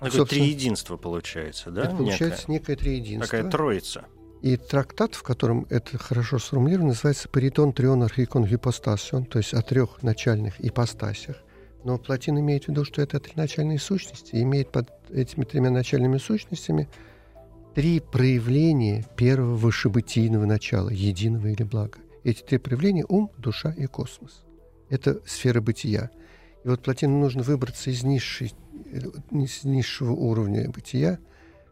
Это 0.01 0.17
Собственно, 0.17 0.45
триединство 0.45 0.97
получается, 0.99 1.71
да? 1.71 1.85
Это 1.85 1.97
получается 1.97 2.51
некое, 2.51 2.73
некое 2.73 2.77
триединство. 2.77 3.39
Такая 3.39 3.51
троица. 3.51 4.05
И 4.47 4.57
трактат, 4.57 5.17
в 5.17 5.25
котором 5.25 5.67
это 5.71 5.99
хорошо 5.99 6.39
сформулировано, 6.39 6.91
называется 6.91 7.29
«Паритон 7.29 7.73
трион 7.73 8.05
архикон 8.05 8.45
гипостасион», 8.45 9.25
то 9.25 9.39
есть 9.39 9.53
о 9.53 9.61
трех 9.61 10.05
начальных 10.05 10.65
ипостасях. 10.65 11.43
Но 11.83 11.99
Платин 11.99 12.39
имеет 12.39 12.67
в 12.67 12.69
виду, 12.69 12.85
что 12.85 13.03
это 13.03 13.19
три 13.19 13.33
начальные 13.35 13.81
сущности, 13.81 14.37
и 14.37 14.43
имеет 14.43 14.71
под 14.71 14.89
этими 15.11 15.43
тремя 15.43 15.71
начальными 15.71 16.19
сущностями– 16.19 16.89
три 17.75 17.99
проявления 17.99 19.05
первого 19.17 19.57
высшебытийного 19.57 20.45
начала, 20.45 20.91
единого 20.91 21.49
или 21.49 21.65
блага. 21.65 21.99
Эти 22.23 22.43
три 22.43 22.59
проявления– 22.59 23.05
ум, 23.09 23.33
душа 23.39 23.75
и 23.77 23.87
космос. 23.87 24.45
Это 24.91 25.21
сфера 25.27 25.61
бытия. 25.61 26.09
И 26.63 26.69
вот 26.69 26.85
Платину 26.85 27.19
нужно 27.19 27.43
выбраться 27.43 27.91
из, 27.91 28.05
низшей, 28.05 28.55
из 29.33 29.65
низшего 29.65 30.13
уровня 30.13 30.71
бытия, 30.71 31.19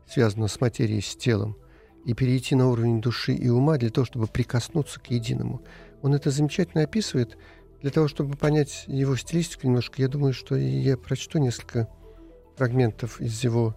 связанного 0.08 0.48
с 0.48 0.60
материей, 0.60 1.02
с 1.02 1.14
телом, 1.14 1.56
и 2.04 2.14
перейти 2.14 2.54
на 2.54 2.68
уровень 2.68 3.00
души 3.00 3.32
и 3.32 3.48
ума 3.48 3.76
для 3.76 3.90
того, 3.90 4.04
чтобы 4.04 4.26
прикоснуться 4.26 5.00
к 5.00 5.06
единому. 5.10 5.62
Он 6.02 6.14
это 6.14 6.30
замечательно 6.30 6.84
описывает. 6.84 7.36
Для 7.80 7.90
того, 7.90 8.08
чтобы 8.08 8.36
понять 8.36 8.84
его 8.86 9.16
стилистику 9.16 9.66
немножко, 9.66 10.00
я 10.00 10.08
думаю, 10.08 10.32
что 10.32 10.54
я 10.56 10.96
прочту 10.96 11.38
несколько 11.38 11.88
фрагментов 12.56 13.20
из 13.20 13.42
его 13.44 13.74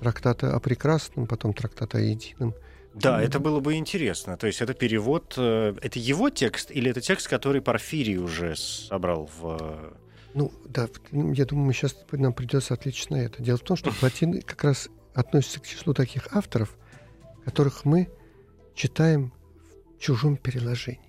трактата 0.00 0.54
о 0.54 0.60
прекрасном, 0.60 1.26
потом 1.26 1.52
трактата 1.54 1.98
о 1.98 2.00
едином. 2.00 2.54
Да, 2.94 3.22
это 3.22 3.38
было 3.38 3.60
бы 3.60 3.74
интересно. 3.74 4.36
То 4.36 4.46
есть 4.46 4.60
это 4.60 4.74
перевод, 4.74 5.34
э, 5.36 5.74
это 5.80 5.98
его 5.98 6.30
текст 6.30 6.70
или 6.70 6.90
это 6.90 7.00
текст, 7.00 7.28
который 7.28 7.60
Порфирий 7.60 8.16
уже 8.16 8.56
собрал 8.56 9.30
в... 9.38 9.56
Э, 9.60 9.92
ну, 10.34 10.52
да, 10.66 10.88
я 11.12 11.44
думаю, 11.44 11.72
сейчас 11.72 11.96
нам 12.12 12.32
придется 12.32 12.74
отлично 12.74 13.16
это. 13.16 13.42
Дело 13.42 13.56
в 13.56 13.62
том, 13.62 13.76
что 13.76 13.90
Платин 14.00 14.40
как 14.42 14.64
раз 14.64 14.88
относится 15.14 15.60
к 15.60 15.66
числу 15.66 15.94
таких 15.94 16.28
авторов, 16.34 16.76
которых 17.48 17.86
мы 17.86 18.10
читаем 18.74 19.32
в 19.96 20.00
чужом 20.02 20.36
переложении. 20.36 21.00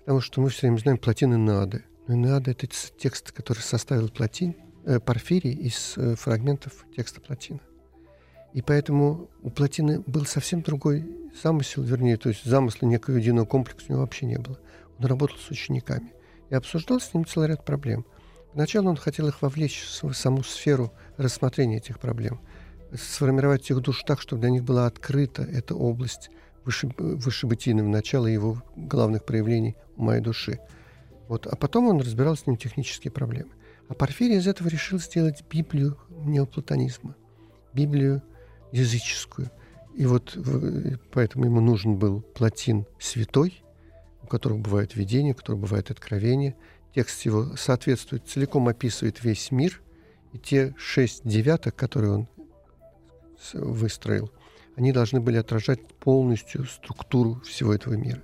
Потому 0.00 0.20
что 0.20 0.42
мы 0.42 0.50
все 0.50 0.66
время 0.66 0.76
знаем 0.76 0.98
Платин 0.98 1.32
и 1.32 1.38
Нады. 1.38 1.82
Но 2.06 2.14
Нады— 2.14 2.50
это 2.52 2.66
текст, 2.98 3.32
который 3.32 3.60
составил 3.60 4.10
Платин, 4.10 4.54
э, 4.84 5.00
Порфирий 5.00 5.54
из 5.54 5.94
э, 5.96 6.14
фрагментов 6.14 6.84
текста 6.94 7.22
Платина. 7.22 7.60
И 8.52 8.60
поэтому 8.60 9.30
у 9.40 9.48
Платины 9.48 10.00
был 10.00 10.26
совсем 10.26 10.60
другой 10.60 11.10
замысел, 11.42 11.82
вернее, 11.82 12.18
то 12.18 12.28
есть 12.28 12.44
замысла 12.44 12.86
некого 12.86 13.16
единого 13.16 13.46
комплекса 13.46 13.86
у 13.88 13.92
него 13.92 14.02
вообще 14.02 14.26
не 14.26 14.38
было. 14.38 14.58
Он 14.98 15.06
работал 15.06 15.38
с 15.38 15.50
учениками 15.50 16.12
и 16.50 16.54
обсуждал 16.54 17.00
с 17.00 17.14
ними 17.14 17.24
целый 17.24 17.48
ряд 17.48 17.64
проблем. 17.64 18.04
Поначалу 18.52 18.90
он 18.90 18.96
хотел 18.96 19.26
их 19.26 19.40
вовлечь 19.40 19.86
в 20.02 20.12
саму 20.12 20.42
сферу 20.42 20.92
рассмотрения 21.16 21.78
этих 21.78 21.98
проблем, 21.98 22.42
сформировать 22.96 23.70
их 23.70 23.80
душ 23.80 24.02
так, 24.04 24.20
чтобы 24.20 24.40
для 24.42 24.50
них 24.50 24.64
была 24.64 24.86
открыта 24.86 25.42
эта 25.42 25.74
область 25.74 26.30
выше, 26.64 26.88
высшебытийного 26.98 27.88
начала 27.88 28.26
его 28.26 28.62
главных 28.76 29.24
проявлений 29.24 29.76
и 29.96 30.20
души. 30.20 30.60
Вот. 31.28 31.46
А 31.46 31.56
потом 31.56 31.88
он 31.88 32.00
разбирал 32.00 32.36
с 32.36 32.46
ним 32.46 32.56
технические 32.56 33.10
проблемы. 33.10 33.50
А 33.88 33.94
Порфирий 33.94 34.36
из 34.36 34.46
этого 34.46 34.68
решил 34.68 34.98
сделать 34.98 35.44
Библию 35.50 35.96
неоплатонизма. 36.10 37.14
Библию 37.72 38.22
языческую. 38.72 39.50
И 39.94 40.04
вот 40.06 40.36
поэтому 41.12 41.46
ему 41.46 41.60
нужен 41.60 41.96
был 41.96 42.20
плотин 42.20 42.86
святой, 42.98 43.62
у 44.22 44.26
которого 44.26 44.58
бывают 44.58 44.96
видения, 44.96 45.32
у 45.32 45.34
которого 45.34 45.62
бывает 45.62 45.90
откровение. 45.90 46.56
Текст 46.94 47.22
его 47.22 47.56
соответствует, 47.56 48.26
целиком 48.26 48.68
описывает 48.68 49.22
весь 49.22 49.50
мир. 49.50 49.80
И 50.32 50.38
те 50.38 50.74
шесть 50.76 51.22
девяток, 51.24 51.76
которые 51.76 52.12
он 52.12 52.28
выстроил, 53.52 54.30
они 54.76 54.92
должны 54.92 55.20
были 55.20 55.38
отражать 55.38 55.86
полностью 55.94 56.64
структуру 56.66 57.40
всего 57.40 57.72
этого 57.72 57.94
мира. 57.94 58.22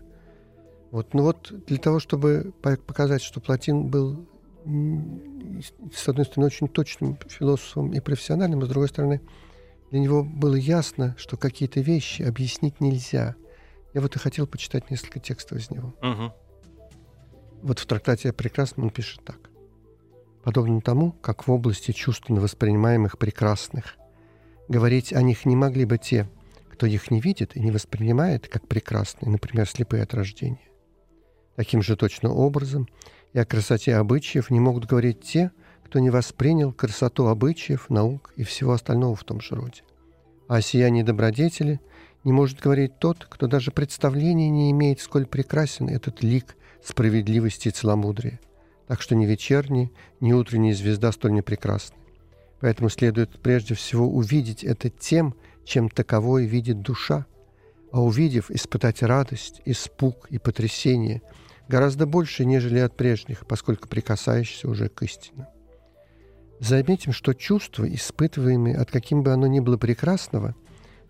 Вот. 0.90 1.14
Но 1.14 1.22
вот 1.22 1.52
для 1.66 1.78
того, 1.78 1.98
чтобы 1.98 2.52
показать, 2.60 3.22
что 3.22 3.40
Платин 3.40 3.88
был, 3.88 4.26
с 5.92 6.08
одной 6.08 6.26
стороны, 6.26 6.46
очень 6.46 6.68
точным 6.68 7.18
философом 7.28 7.92
и 7.92 8.00
профессиональным, 8.00 8.60
а 8.60 8.66
с 8.66 8.68
другой 8.68 8.88
стороны, 8.88 9.22
для 9.90 10.00
него 10.00 10.22
было 10.22 10.54
ясно, 10.54 11.14
что 11.18 11.36
какие-то 11.36 11.80
вещи 11.80 12.22
объяснить 12.22 12.80
нельзя. 12.80 13.34
Я 13.94 14.00
вот 14.00 14.16
и 14.16 14.18
хотел 14.18 14.46
почитать 14.46 14.90
несколько 14.90 15.20
текстов 15.20 15.58
из 15.58 15.70
него. 15.70 15.94
Угу. 16.02 16.32
Вот 17.62 17.78
в 17.78 17.86
трактате 17.86 18.30
о 18.30 18.32
прекрасном 18.32 18.86
он 18.86 18.90
пишет 18.90 19.24
так. 19.24 19.50
Подобно 20.44 20.80
тому, 20.80 21.12
как 21.12 21.46
в 21.46 21.52
области 21.52 21.92
чувственно 21.92 22.40
воспринимаемых 22.40 23.16
прекрасных, 23.16 23.96
говорить 24.72 25.12
о 25.12 25.22
них 25.22 25.44
не 25.44 25.54
могли 25.54 25.84
бы 25.84 25.98
те, 25.98 26.28
кто 26.70 26.86
их 26.86 27.12
не 27.12 27.20
видит 27.20 27.54
и 27.54 27.60
не 27.60 27.70
воспринимает 27.70 28.48
как 28.48 28.66
прекрасные, 28.66 29.30
например, 29.30 29.68
слепые 29.68 30.02
от 30.02 30.14
рождения. 30.14 30.68
Таким 31.54 31.82
же 31.82 31.94
точно 31.94 32.32
образом 32.32 32.88
и 33.34 33.38
о 33.38 33.44
красоте 33.44 33.94
обычаев 33.96 34.50
не 34.50 34.58
могут 34.58 34.86
говорить 34.86 35.20
те, 35.20 35.52
кто 35.84 35.98
не 35.98 36.10
воспринял 36.10 36.72
красоту 36.72 37.26
обычаев, 37.26 37.90
наук 37.90 38.32
и 38.36 38.44
всего 38.44 38.72
остального 38.72 39.14
в 39.14 39.24
том 39.24 39.40
же 39.40 39.54
роде. 39.54 39.82
А 40.48 40.56
о 40.56 40.62
сиянии 40.62 41.02
добродетели 41.02 41.80
не 42.24 42.32
может 42.32 42.58
говорить 42.58 42.98
тот, 42.98 43.26
кто 43.28 43.46
даже 43.46 43.70
представления 43.70 44.48
не 44.48 44.70
имеет, 44.70 45.00
сколь 45.00 45.26
прекрасен 45.26 45.88
этот 45.88 46.22
лик 46.22 46.56
справедливости 46.82 47.68
и 47.68 47.72
целомудрия. 47.72 48.40
Так 48.88 49.02
что 49.02 49.14
ни 49.14 49.26
вечерняя, 49.26 49.90
ни 50.20 50.32
утренняя 50.32 50.74
звезда 50.74 51.12
столь 51.12 51.32
не 51.32 51.42
прекрасны. 51.42 52.01
Поэтому 52.62 52.90
следует 52.90 53.40
прежде 53.40 53.74
всего 53.74 54.08
увидеть 54.08 54.62
это 54.62 54.88
тем, 54.88 55.34
чем 55.64 55.88
таковой 55.88 56.46
видит 56.46 56.80
душа, 56.80 57.26
а 57.90 58.00
увидев, 58.00 58.52
испытать 58.52 59.02
радость, 59.02 59.60
испуг 59.64 60.28
и 60.30 60.38
потрясение 60.38 61.22
гораздо 61.66 62.06
больше, 62.06 62.44
нежели 62.44 62.78
от 62.78 62.96
прежних, 62.96 63.48
поскольку 63.48 63.88
прикасаешься 63.88 64.68
уже 64.68 64.88
к 64.88 65.02
истине. 65.02 65.48
Заметим, 66.60 67.12
что 67.12 67.34
чувства, 67.34 67.84
испытываемые 67.92 68.76
от 68.76 68.92
каким 68.92 69.24
бы 69.24 69.32
оно 69.32 69.48
ни 69.48 69.58
было 69.58 69.76
прекрасного, 69.76 70.54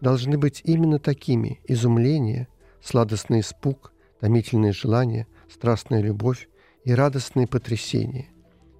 должны 0.00 0.38
быть 0.38 0.62
именно 0.64 0.98
такими– 0.98 1.60
изумление, 1.68 2.48
сладостный 2.82 3.40
испуг, 3.40 3.92
томительное 4.20 4.72
желание, 4.72 5.26
страстная 5.50 6.00
любовь 6.00 6.48
и 6.84 6.94
радостные 6.94 7.46
потрясения. 7.46 8.31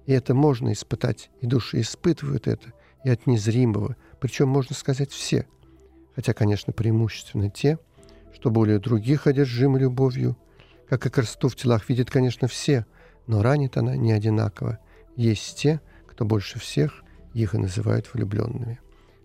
И 0.05 0.11
это 0.13 0.33
можно 0.33 0.73
испытать, 0.73 1.29
и 1.41 1.47
души 1.47 1.81
испытывают 1.81 2.47
это 2.47 2.73
и 3.03 3.09
от 3.09 3.27
незримого, 3.27 3.95
причем, 4.19 4.47
можно 4.47 4.75
сказать, 4.75 5.11
все, 5.11 5.45
хотя, 6.15 6.33
конечно, 6.33 6.71
преимущественно 6.71 7.49
те, 7.49 7.77
что 8.33 8.49
более 8.49 8.79
других 8.79 9.27
одержимы 9.27 9.79
любовью, 9.79 10.37
как 10.87 11.05
и 11.05 11.09
красоту 11.09 11.49
в 11.49 11.55
телах 11.55 11.89
видят, 11.89 12.09
конечно, 12.09 12.47
все, 12.47 12.85
но 13.27 13.41
ранит 13.41 13.77
она 13.77 13.95
не 13.95 14.11
одинаково. 14.11 14.79
Есть 15.15 15.57
те, 15.57 15.81
кто 16.07 16.25
больше 16.25 16.59
всех 16.59 17.03
их 17.33 17.53
и 17.53 17.57
называют 17.57 18.13
влюбленными. 18.13 18.79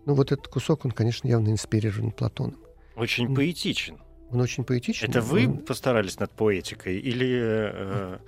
Ну 0.07 0.15
вот 0.15 0.33
этот 0.33 0.49
кусок, 0.49 0.85
он, 0.85 0.91
конечно, 0.91 1.29
явно 1.29 1.51
инспирирован 1.51 2.13
Платоном. 2.13 2.59
Очень 2.97 3.35
поэтичен. 3.35 3.99
Он 4.31 4.41
очень 4.41 4.65
поэтичный. 4.65 5.09
Это 5.09 5.21
вы 5.21 5.47
он... 5.47 5.59
постарались 5.59 6.19
над 6.19 6.33
поэтикой 6.33 6.99
или... 6.99 7.41
Э... 7.73 8.19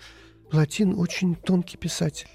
Платин 0.50 0.98
очень 0.98 1.34
тонкий 1.34 1.76
писатель. 1.76 2.28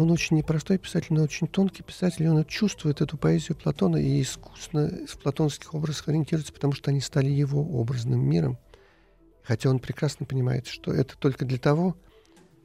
Он 0.00 0.10
очень 0.10 0.38
непростой 0.38 0.78
писатель, 0.78 1.12
но 1.14 1.22
очень 1.22 1.46
тонкий 1.46 1.82
писатель, 1.82 2.24
и 2.24 2.28
он 2.28 2.42
чувствует 2.46 3.02
эту 3.02 3.18
поэзию 3.18 3.56
Платона 3.56 3.98
и 3.98 4.22
искусно 4.22 4.90
в 5.06 5.18
платонских 5.18 5.74
образах 5.74 6.08
ориентируется, 6.08 6.54
потому 6.54 6.72
что 6.72 6.90
они 6.90 7.00
стали 7.00 7.28
его 7.28 7.60
образным 7.60 8.20
миром. 8.20 8.58
Хотя 9.42 9.68
он 9.68 9.78
прекрасно 9.78 10.24
понимает, 10.24 10.66
что 10.66 10.92
это 10.92 11.18
только 11.18 11.44
для 11.44 11.58
того, 11.58 11.96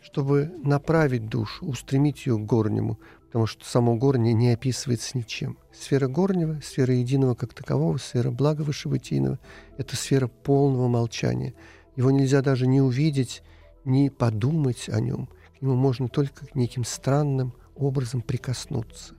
чтобы 0.01 0.51
направить 0.63 1.27
душу, 1.27 1.65
устремить 1.65 2.25
ее 2.25 2.37
к 2.37 2.45
горнему, 2.45 2.99
потому 3.25 3.47
что 3.47 3.65
само 3.65 3.95
горнее 3.95 4.33
не 4.33 4.53
описывается 4.53 5.17
ничем. 5.17 5.57
Сфера 5.73 6.07
горнего, 6.07 6.61
сфера 6.63 6.93
единого 6.93 7.35
как 7.35 7.53
такового, 7.53 7.97
сфера 7.97 8.31
блага 8.31 8.61
вышебытийного– 8.61 9.39
это 9.77 9.97
сфера 9.97 10.27
полного 10.27 10.87
молчания. 10.87 11.53
Его 11.97 12.11
нельзя 12.11 12.41
даже 12.41 12.65
не 12.65 12.79
увидеть, 12.79 13.43
не 13.83 14.09
подумать 14.09 14.87
о 14.87 15.01
нем. 15.01 15.27
К 15.65 15.67
нему 15.67 15.77
можно 15.77 16.07
только 16.07 16.45
неким 16.53 16.83
странным 16.83 17.51
образом 17.75 18.21
прикоснуться. 18.21 19.15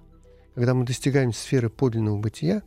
Когда 0.54 0.74
мы 0.74 0.86
достигаем 0.86 1.32
сферы 1.32 1.68
подлинного 1.70 2.20
бытия 2.20 2.62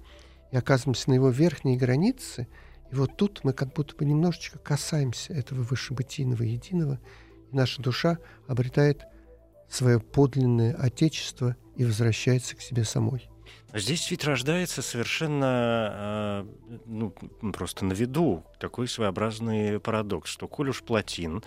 и 0.52 0.58
оказываемся 0.58 1.10
на 1.10 1.13
его 1.13 1.30
верхней 1.30 1.78
границе, 1.78 2.50
и 2.92 2.96
вот 2.96 3.15
тут 3.15 3.39
мы 3.46 3.54
как 3.54 3.74
будто 3.74 3.96
бы 3.96 4.04
немножечко 4.04 4.60
касаемся 4.60 5.32
этого 5.34 5.62
вышебытийного 5.62 6.44
единого– 6.44 7.00
наша 7.52 7.82
душа 7.82 8.18
обретает 8.48 9.06
свое 9.70 10.02
подлинное 10.02 10.76
отечество 10.76 11.56
и 11.78 11.86
возвращается 11.86 12.58
к 12.58 12.62
себе 12.62 12.84
самой. 12.84 13.30
Здесь 13.74 14.10
ведь 14.10 14.26
рождается 14.26 14.82
совершенно 14.82 16.46
э, 16.68 16.80
ну, 16.86 17.13
просто 17.54 17.86
на 17.86 17.94
виду 17.94 18.44
такой 18.60 18.88
своеобразный 18.88 19.80
парадокс, 19.80 20.30
что 20.30 20.48
коль 20.48 20.70
уж 20.70 20.84
Платин 20.84 21.44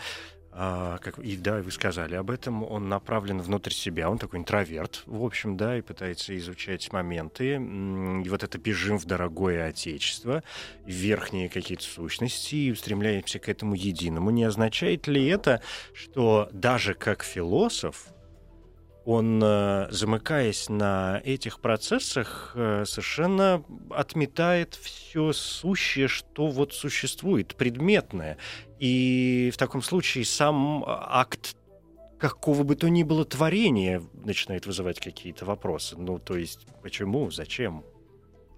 а, 0.55 0.99
как, 0.99 1.19
и 1.19 1.37
да, 1.37 1.63
вы 1.63 1.71
сказали 1.71 2.15
об 2.15 2.31
этом, 2.31 2.63
он 2.63 2.89
направлен 2.91 3.41
внутрь 3.41 3.73
себя, 3.73 4.11
он 4.11 4.19
такой 4.19 4.41
интроверт, 4.41 5.03
в 5.07 5.25
общем, 5.25 5.57
да, 5.57 5.79
и 5.79 5.81
пытается 5.81 6.37
изучать 6.37 6.93
моменты, 6.93 7.55
и 7.55 8.29
вот 8.29 8.43
это 8.43 8.59
бежим 8.59 8.99
в 8.99 9.07
дорогое 9.07 9.67
отечество, 9.69 10.43
верхние 10.85 11.49
какие-то 11.49 11.85
сущности, 11.85 12.55
и 12.57 12.71
устремляемся 12.71 13.39
к 13.39 13.49
этому 13.49 13.75
единому. 13.75 14.29
Не 14.29 14.45
означает 14.45 15.07
ли 15.07 15.27
это, 15.27 15.63
что 15.95 16.51
даже 16.53 16.93
как 16.93 17.23
философ, 17.23 18.13
он, 19.05 19.43
э, 19.43 19.89
замыкаясь 19.91 20.69
на 20.69 21.21
этих 21.25 21.61
процессах, 21.61 22.53
э, 22.55 22.85
совершенно 22.87 23.65
отметает 23.91 24.75
все 24.75 25.33
сущее, 25.33 26.09
что 26.09 26.49
вот 26.49 26.73
существует, 26.73 27.57
предметное. 27.57 28.39
И 28.79 29.51
в 29.53 29.57
таком 29.57 29.83
случае 29.83 30.25
сам 30.25 30.85
акт 30.87 31.57
какого 32.19 32.63
бы 32.63 32.77
то 32.77 32.89
ни 32.89 33.03
было 33.03 33.25
творения 33.25 34.01
начинает 34.25 34.67
вызывать 34.67 35.01
какие-то 35.01 35.45
вопросы. 35.45 35.97
Ну, 35.99 36.21
то 36.21 36.37
есть, 36.37 36.61
почему, 36.81 37.33
зачем? 37.33 37.85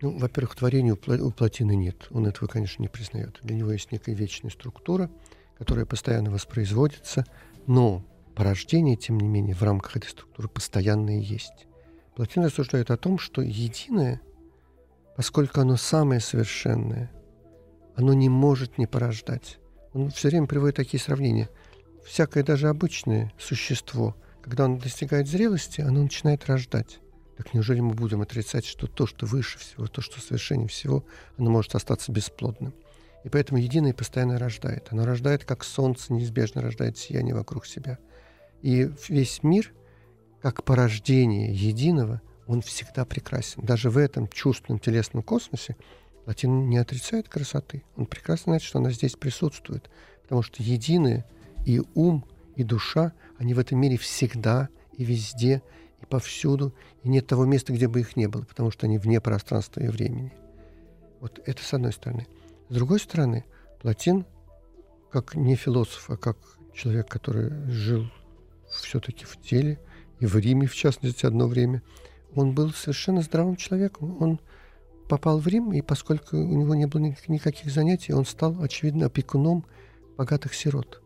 Ну, 0.02 0.18
во-первых, 0.18 0.56
творения 0.56 0.92
у 0.92 1.30
плотины 1.30 1.74
нет. 1.74 2.08
Он 2.10 2.26
этого, 2.26 2.46
конечно, 2.46 2.82
не 2.82 2.88
признает. 2.88 3.38
Для 3.42 3.56
него 3.56 3.72
есть 3.72 3.90
некая 3.90 4.14
вечная 4.14 4.50
структура, 4.50 5.10
которая 5.56 5.86
постоянно 5.86 6.30
воспроизводится, 6.30 7.24
но 7.66 8.04
порождение, 8.34 8.96
тем 8.96 9.18
не 9.18 9.28
менее, 9.28 9.54
в 9.54 9.62
рамках 9.62 9.96
этой 9.96 10.08
структуры 10.08 10.48
постоянно 10.48 11.18
и 11.18 11.22
есть. 11.22 11.66
Платин 12.14 12.44
рассуждает 12.44 12.90
о 12.90 12.96
том, 12.96 13.18
что 13.18 13.42
единое, 13.42 14.20
поскольку 15.16 15.60
оно 15.60 15.76
самое 15.76 16.20
совершенное, 16.20 17.10
оно 17.96 18.12
не 18.12 18.28
может 18.28 18.78
не 18.78 18.86
порождать. 18.86 19.58
Он 19.92 20.10
все 20.10 20.28
время 20.28 20.46
приводит 20.46 20.76
такие 20.76 21.00
сравнения. 21.00 21.48
Всякое 22.04 22.44
даже 22.44 22.68
обычное 22.68 23.32
существо, 23.38 24.16
когда 24.42 24.66
оно 24.66 24.78
достигает 24.78 25.28
зрелости, 25.28 25.80
оно 25.80 26.02
начинает 26.02 26.46
рождать. 26.46 26.98
Так 27.36 27.54
неужели 27.54 27.80
мы 27.80 27.94
будем 27.94 28.20
отрицать, 28.20 28.64
что 28.64 28.86
то, 28.86 29.06
что 29.06 29.26
выше 29.26 29.58
всего, 29.58 29.86
то, 29.86 30.00
что 30.00 30.20
совершеннее 30.20 30.68
всего, 30.68 31.04
оно 31.36 31.50
может 31.50 31.74
остаться 31.74 32.12
бесплодным? 32.12 32.74
И 33.24 33.28
поэтому 33.28 33.58
единое 33.58 33.94
постоянно 33.94 34.38
рождает. 34.38 34.88
Оно 34.90 35.06
рождает, 35.06 35.44
как 35.44 35.64
солнце 35.64 36.12
неизбежно 36.12 36.60
рождает 36.60 36.98
сияние 36.98 37.34
вокруг 37.34 37.66
себя– 37.66 37.98
и 38.64 38.90
весь 39.10 39.42
мир, 39.42 39.74
как 40.40 40.64
порождение 40.64 41.52
единого, 41.52 42.22
он 42.46 42.62
всегда 42.62 43.04
прекрасен. 43.04 43.62
Даже 43.62 43.90
в 43.90 43.98
этом 43.98 44.26
чувственном 44.26 44.78
телесном 44.78 45.22
космосе 45.22 45.76
Латин 46.24 46.70
не 46.70 46.78
отрицает 46.78 47.28
красоты. 47.28 47.82
Он 47.94 48.06
прекрасно 48.06 48.44
знает, 48.44 48.62
что 48.62 48.78
она 48.78 48.90
здесь 48.90 49.16
присутствует. 49.16 49.90
Потому 50.22 50.40
что 50.40 50.62
единое 50.62 51.26
и 51.66 51.82
ум, 51.94 52.24
и 52.56 52.64
душа, 52.64 53.12
они 53.36 53.52
в 53.52 53.58
этом 53.58 53.78
мире 53.78 53.98
всегда 53.98 54.70
и 54.96 55.04
везде, 55.04 55.60
и 56.00 56.06
повсюду, 56.06 56.74
и 57.02 57.10
нет 57.10 57.26
того 57.26 57.44
места, 57.44 57.74
где 57.74 57.86
бы 57.86 58.00
их 58.00 58.16
не 58.16 58.28
было, 58.28 58.44
потому 58.44 58.70
что 58.70 58.86
они 58.86 58.96
вне 58.96 59.20
пространства 59.20 59.80
и 59.80 59.88
времени. 59.88 60.32
Вот 61.20 61.38
это 61.44 61.62
с 61.62 61.74
одной 61.74 61.92
стороны. 61.92 62.26
С 62.70 62.74
другой 62.74 62.98
стороны, 62.98 63.44
Платин, 63.82 64.24
как 65.12 65.34
не 65.34 65.54
философ, 65.54 66.08
а 66.08 66.16
как 66.16 66.38
человек, 66.72 67.08
который 67.08 67.50
жил 67.70 68.10
все-таки 68.80 69.24
в 69.24 69.40
теле, 69.40 69.78
и 70.20 70.26
в 70.26 70.36
Риме, 70.36 70.66
в 70.66 70.74
частности, 70.74 71.26
одно 71.26 71.46
время. 71.46 71.82
Он 72.34 72.54
был 72.54 72.72
совершенно 72.72 73.22
здравым 73.22 73.56
человеком. 73.56 74.16
Он 74.20 74.40
попал 75.08 75.38
в 75.38 75.46
Рим, 75.46 75.72
и 75.72 75.82
поскольку 75.82 76.36
у 76.36 76.56
него 76.56 76.74
не 76.74 76.86
было 76.86 77.14
никаких, 77.28 77.70
занятий, 77.70 78.12
он 78.12 78.24
стал, 78.24 78.62
очевидно, 78.62 79.06
опекуном 79.06 79.64
богатых 80.16 80.54
сирот. 80.54 81.02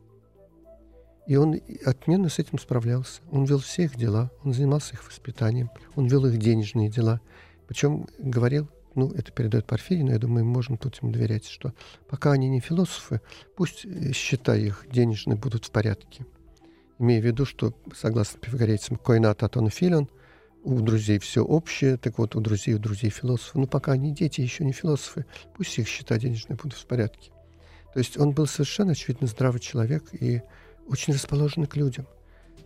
И 1.26 1.36
он 1.36 1.60
отменно 1.84 2.28
с 2.28 2.38
этим 2.38 2.58
справлялся. 2.58 3.20
Он 3.30 3.44
вел 3.44 3.58
все 3.58 3.84
их 3.84 3.96
дела, 3.96 4.30
он 4.44 4.54
занимался 4.54 4.94
их 4.94 5.06
воспитанием, 5.06 5.70
он 5.94 6.06
вел 6.06 6.24
их 6.26 6.38
денежные 6.38 6.88
дела. 6.88 7.20
Причем 7.66 8.06
говорил, 8.18 8.68
ну, 8.94 9.10
это 9.10 9.30
передает 9.30 9.66
Порфирий, 9.66 10.02
но 10.02 10.12
я 10.12 10.18
думаю, 10.18 10.44
мы 10.46 10.52
можем 10.52 10.78
тут 10.78 11.02
ему 11.02 11.12
доверять, 11.12 11.44
что 11.44 11.74
пока 12.08 12.32
они 12.32 12.48
не 12.48 12.60
философы, 12.60 13.20
пусть 13.56 13.84
э, 13.84 14.12
счета 14.12 14.56
их 14.56 14.86
денежные 14.90 15.36
будут 15.36 15.66
в 15.66 15.70
порядке 15.70 16.24
имея 16.98 17.20
в 17.20 17.24
виду, 17.24 17.44
что, 17.44 17.74
согласно 17.94 18.38
пифагорейцам, 18.40 18.96
коинат 18.96 19.42
атон 19.42 19.70
филон, 19.70 20.08
у 20.64 20.80
друзей 20.80 21.18
все 21.18 21.44
общее, 21.44 21.96
так 21.96 22.18
вот 22.18 22.36
у 22.36 22.40
друзей, 22.40 22.74
у 22.74 22.78
друзей 22.78 23.10
философы. 23.10 23.58
Но 23.58 23.66
пока 23.66 23.92
они 23.92 24.12
дети, 24.12 24.40
еще 24.40 24.64
не 24.64 24.72
философы, 24.72 25.24
пусть 25.56 25.78
их 25.78 25.88
счета 25.88 26.18
денежные 26.18 26.56
будут 26.56 26.78
в 26.78 26.86
порядке. 26.86 27.30
То 27.92 28.00
есть 28.00 28.18
он 28.18 28.32
был 28.32 28.46
совершенно, 28.46 28.92
очевидно, 28.92 29.26
здравый 29.26 29.60
человек 29.60 30.04
и 30.12 30.42
очень 30.86 31.14
расположенный 31.14 31.66
к 31.66 31.76
людям. 31.76 32.06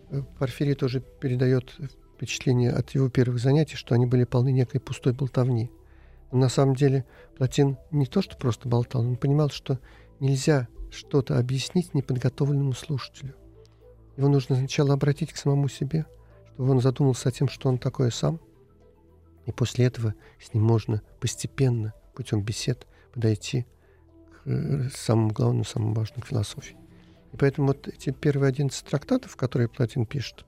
Э, 0.09 0.21
Порфирий 0.37 0.75
тоже 0.75 1.01
передает 1.01 1.75
впечатление 2.15 2.71
от 2.71 2.91
его 2.91 3.09
первых 3.09 3.39
занятий, 3.39 3.75
что 3.75 3.95
они 3.95 4.05
были 4.05 4.23
полны 4.23 4.51
некой 4.51 4.79
пустой 4.79 5.13
болтовни. 5.13 5.71
Но 6.31 6.39
на 6.39 6.49
самом 6.49 6.75
деле 6.75 7.05
Платин 7.37 7.77
не 7.91 8.05
то, 8.05 8.21
что 8.21 8.35
просто 8.37 8.67
болтал, 8.67 9.01
он 9.01 9.17
понимал, 9.17 9.49
что 9.49 9.79
нельзя 10.19 10.67
что-то 10.91 11.37
объяснить 11.37 11.93
неподготовленному 11.93 12.73
слушателю. 12.73 13.35
Его 14.17 14.27
нужно 14.27 14.55
сначала 14.55 14.93
обратить 14.93 15.33
к 15.33 15.37
самому 15.37 15.67
себе, 15.67 16.05
чтобы 16.53 16.71
он 16.71 16.81
задумался 16.81 17.29
о 17.29 17.31
том, 17.31 17.47
что 17.47 17.69
он 17.69 17.77
такое 17.77 18.11
сам. 18.11 18.39
И 19.45 19.51
после 19.51 19.85
этого 19.85 20.13
с 20.39 20.53
ним 20.53 20.63
можно 20.63 21.01
постепенно, 21.19 21.93
путем 22.13 22.41
бесед, 22.41 22.87
подойти 23.13 23.65
к 24.31 24.47
э, 24.47 24.89
самому 24.95 25.31
главному, 25.31 25.63
самому 25.63 25.93
важному 25.95 26.23
философии. 26.23 26.77
И 27.33 27.37
поэтому 27.37 27.67
вот 27.67 27.87
эти 27.87 28.11
первые 28.11 28.49
11 28.49 28.85
трактатов, 28.85 29.35
которые 29.35 29.67
Платин 29.67 30.05
пишет, 30.05 30.45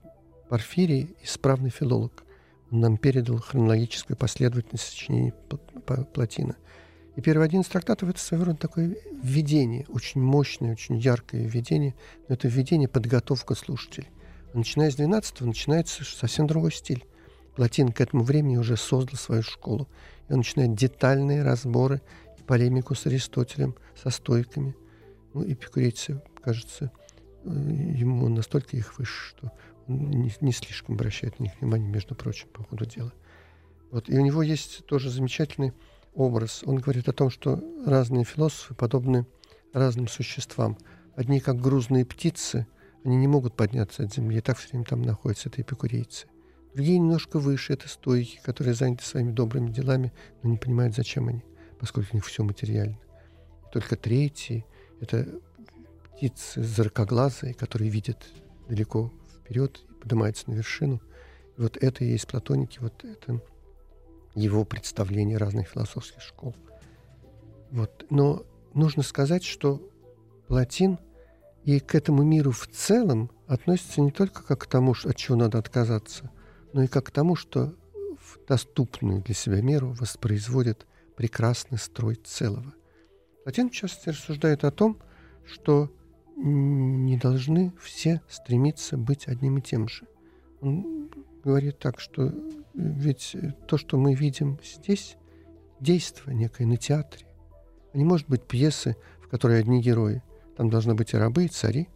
Порфирий, 0.48 1.16
исправный 1.22 1.70
филолог, 1.70 2.24
он 2.70 2.80
нам 2.80 2.96
передал 2.96 3.38
хронологическую 3.38 4.16
последовательность 4.16 4.84
сочинений 4.84 5.32
Платина– 6.14 6.56
и 7.16 7.22
первый 7.22 7.46
один 7.46 7.62
из 7.62 7.66
трактатов– 7.66 8.08
это 8.10 8.20
своего 8.20 8.44
рода 8.44 8.58
такое 8.58 8.94
введение, 9.10 9.86
очень 9.88 10.20
мощное, 10.20 10.72
очень 10.72 10.98
яркое 10.98 11.46
введение, 11.46 11.94
но 12.28 12.34
это 12.34 12.46
введение, 12.46 12.88
подготовка 12.88 13.54
слушателей. 13.54 14.08
Начиная 14.52 14.90
с 14.90 14.98
12-го 14.98 15.46
начинается 15.46 16.04
совсем 16.04 16.46
другой 16.46 16.72
стиль. 16.72 17.06
Платин 17.56 17.90
к 17.90 18.02
этому 18.02 18.22
времени 18.22 18.58
уже 18.58 18.76
создал 18.76 19.16
свою 19.18 19.42
школу. 19.42 19.88
И 20.28 20.32
он 20.32 20.38
начинает 20.38 20.74
детальные 20.74 21.42
разборы 21.42 22.02
и 22.38 22.42
полемику 22.42 22.94
с 22.94 23.06
Аристотелем, 23.06 23.74
со 23.94 24.10
стойками. 24.10 24.76
Ну, 25.32 25.42
эпикурейцы, 25.42 26.22
кажется, 26.42 26.90
э, 27.44 27.48
ему 27.48 28.28
настолько 28.28 28.76
их 28.76 28.98
выше, 28.98 29.30
что 29.30 29.52
не, 29.88 30.32
не 30.40 30.52
слишком 30.52 30.96
обращает 30.96 31.38
на 31.38 31.44
них 31.44 31.52
внимание, 31.60 31.88
между 31.88 32.14
прочим, 32.14 32.48
по 32.52 32.62
ходу 32.62 32.84
дела. 32.84 33.12
Вот. 33.90 34.10
И 34.10 34.18
у 34.18 34.20
него 34.20 34.42
есть 34.42 34.84
тоже 34.84 35.08
замечательный 35.10 35.72
образ. 36.16 36.62
Он 36.64 36.78
говорит 36.78 37.08
о 37.08 37.12
том, 37.12 37.30
что 37.30 37.62
разные 37.84 38.24
философы 38.24 38.74
подобны 38.74 39.26
разным 39.72 40.08
существам. 40.08 40.78
Одни, 41.14 41.40
как 41.40 41.60
грузные 41.60 42.04
птицы, 42.04 42.66
они 43.04 43.16
не 43.16 43.28
могут 43.28 43.54
подняться 43.54 44.02
от 44.02 44.12
земли, 44.12 44.38
и 44.38 44.40
так 44.40 44.58
все 44.58 44.70
время 44.70 44.84
там 44.84 45.02
находятся, 45.02 45.48
это 45.48 45.62
эпикурейцы. 45.62 46.26
Другие 46.74 46.98
немножко 46.98 47.38
выше, 47.38 47.72
это 47.72 47.88
стойки, 47.88 48.40
которые 48.42 48.74
заняты 48.74 49.04
своими 49.04 49.30
добрыми 49.30 49.70
делами, 49.70 50.12
но 50.42 50.50
не 50.50 50.58
понимают, 50.58 50.94
зачем 50.94 51.28
они, 51.28 51.44
поскольку 51.78 52.10
у 52.12 52.16
них 52.16 52.26
все 52.26 52.42
материально. 52.42 52.98
только 53.72 53.96
третий— 53.96 54.64
это 55.00 55.26
птицы 56.16 56.62
зракоглазые, 56.62 57.54
которые 57.54 57.90
видят 57.90 58.26
далеко 58.68 59.12
вперед 59.38 59.82
и 59.90 59.94
поднимаются 59.94 60.50
на 60.50 60.54
вершину. 60.54 61.00
И 61.56 61.60
вот 61.60 61.76
это 61.76 62.04
и 62.04 62.10
есть 62.10 62.26
платоники, 62.26 62.78
вот 62.80 63.04
это 63.04 63.40
его 64.36 64.64
представление 64.64 65.38
разных 65.38 65.68
философских 65.68 66.22
школ. 66.22 66.54
Вот. 67.70 68.06
Но 68.10 68.44
нужно 68.74 69.02
сказать, 69.02 69.42
что 69.42 69.90
Платин 70.46 70.98
и 71.64 71.80
к 71.80 71.94
этому 71.96 72.22
миру 72.22 72.52
в 72.52 72.68
целом 72.68 73.30
относится 73.48 74.00
не 74.00 74.12
только 74.12 74.44
как 74.44 74.60
к 74.60 74.66
тому, 74.66 74.92
от 74.92 75.16
чего 75.16 75.36
надо 75.36 75.58
отказаться, 75.58 76.30
но 76.72 76.82
и 76.82 76.86
как 76.86 77.06
к 77.06 77.10
тому, 77.10 77.34
что 77.34 77.74
в 78.20 78.38
доступную 78.46 79.22
для 79.22 79.34
себя 79.34 79.60
меру 79.62 79.92
воспроизводит 79.92 80.86
прекрасный 81.16 81.78
строй 81.78 82.16
целого. 82.16 82.74
Платин, 83.42 83.70
в 83.70 83.72
частности, 83.72 84.10
рассуждает 84.10 84.64
о 84.64 84.70
том, 84.70 84.98
что 85.46 85.90
не 86.36 87.16
должны 87.16 87.72
все 87.80 88.20
стремиться 88.28 88.98
быть 88.98 89.26
одним 89.26 89.58
и 89.58 89.62
тем 89.62 89.88
же. 89.88 90.06
Он 90.60 91.10
говорит 91.46 91.78
так, 91.78 92.00
что 92.00 92.32
ведь 92.74 93.36
то, 93.68 93.78
что 93.78 93.96
мы 93.98 94.14
видим 94.14 94.58
здесь, 94.64 95.16
действие 95.78 96.34
некое 96.34 96.66
на 96.66 96.76
театре. 96.76 97.24
А 97.94 97.96
не 97.96 98.04
может 98.04 98.28
быть 98.28 98.42
пьесы, 98.42 98.96
в 99.22 99.28
которой 99.28 99.60
одни 99.60 99.80
герои. 99.80 100.24
Там 100.56 100.70
должны 100.70 100.94
быть 100.94 101.14
и 101.14 101.16
рабы, 101.16 101.44
и 101.44 101.48
цари. 101.48 101.88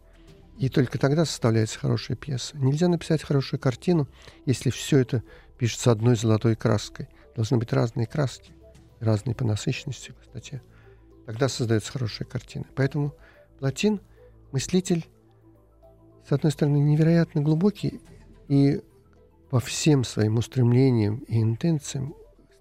И 0.57 0.69
только 0.69 0.97
тогда 0.97 1.25
составляется 1.25 1.79
хорошая 1.79 2.15
пьеса. 2.15 2.57
Нельзя 2.57 2.87
написать 2.87 3.23
хорошую 3.23 3.59
картину, 3.59 4.07
если 4.45 4.69
все 4.69 4.99
это 4.99 5.21
пишется 5.57 5.91
одной 5.91 6.15
золотой 6.15 6.55
краской. 6.55 7.09
Должны 7.35 7.57
быть 7.57 7.73
разные 7.73 8.07
краски, 8.07 8.53
разные 9.01 9.35
по 9.35 9.43
насыщенности, 9.43 10.13
кстати. 10.21 10.61
Тогда 11.25 11.49
создается 11.49 11.91
хорошая 11.91 12.25
картина. 12.25 12.65
Поэтому 12.73 13.13
Платин– 13.59 13.99
мыслитель, 14.53 15.05
с 16.25 16.31
одной 16.31 16.53
стороны, 16.53 16.77
невероятно 16.77 17.41
глубокий 17.41 17.99
и 18.47 18.81
по 19.51 19.59
всем 19.59 20.05
своим 20.05 20.37
устремлениям 20.37 21.17
и 21.27 21.41
интенциям 21.41 22.15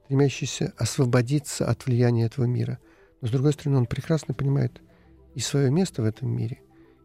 стремящийся 0.05 0.75
освободиться 0.77 1.71
от 1.71 1.87
влияния 1.87 2.25
этого 2.25 2.47
мира. 2.47 2.81
Но, 3.21 3.29
с 3.29 3.31
другой 3.31 3.53
стороны, 3.53 3.79
он 3.79 3.87
прекрасно 3.87 4.35
понимает 4.35 4.83
и 5.37 5.41
свое 5.41 5.71
место 5.71 6.03
в 6.03 6.05
этом 6.05 6.37
мире, 6.37 6.61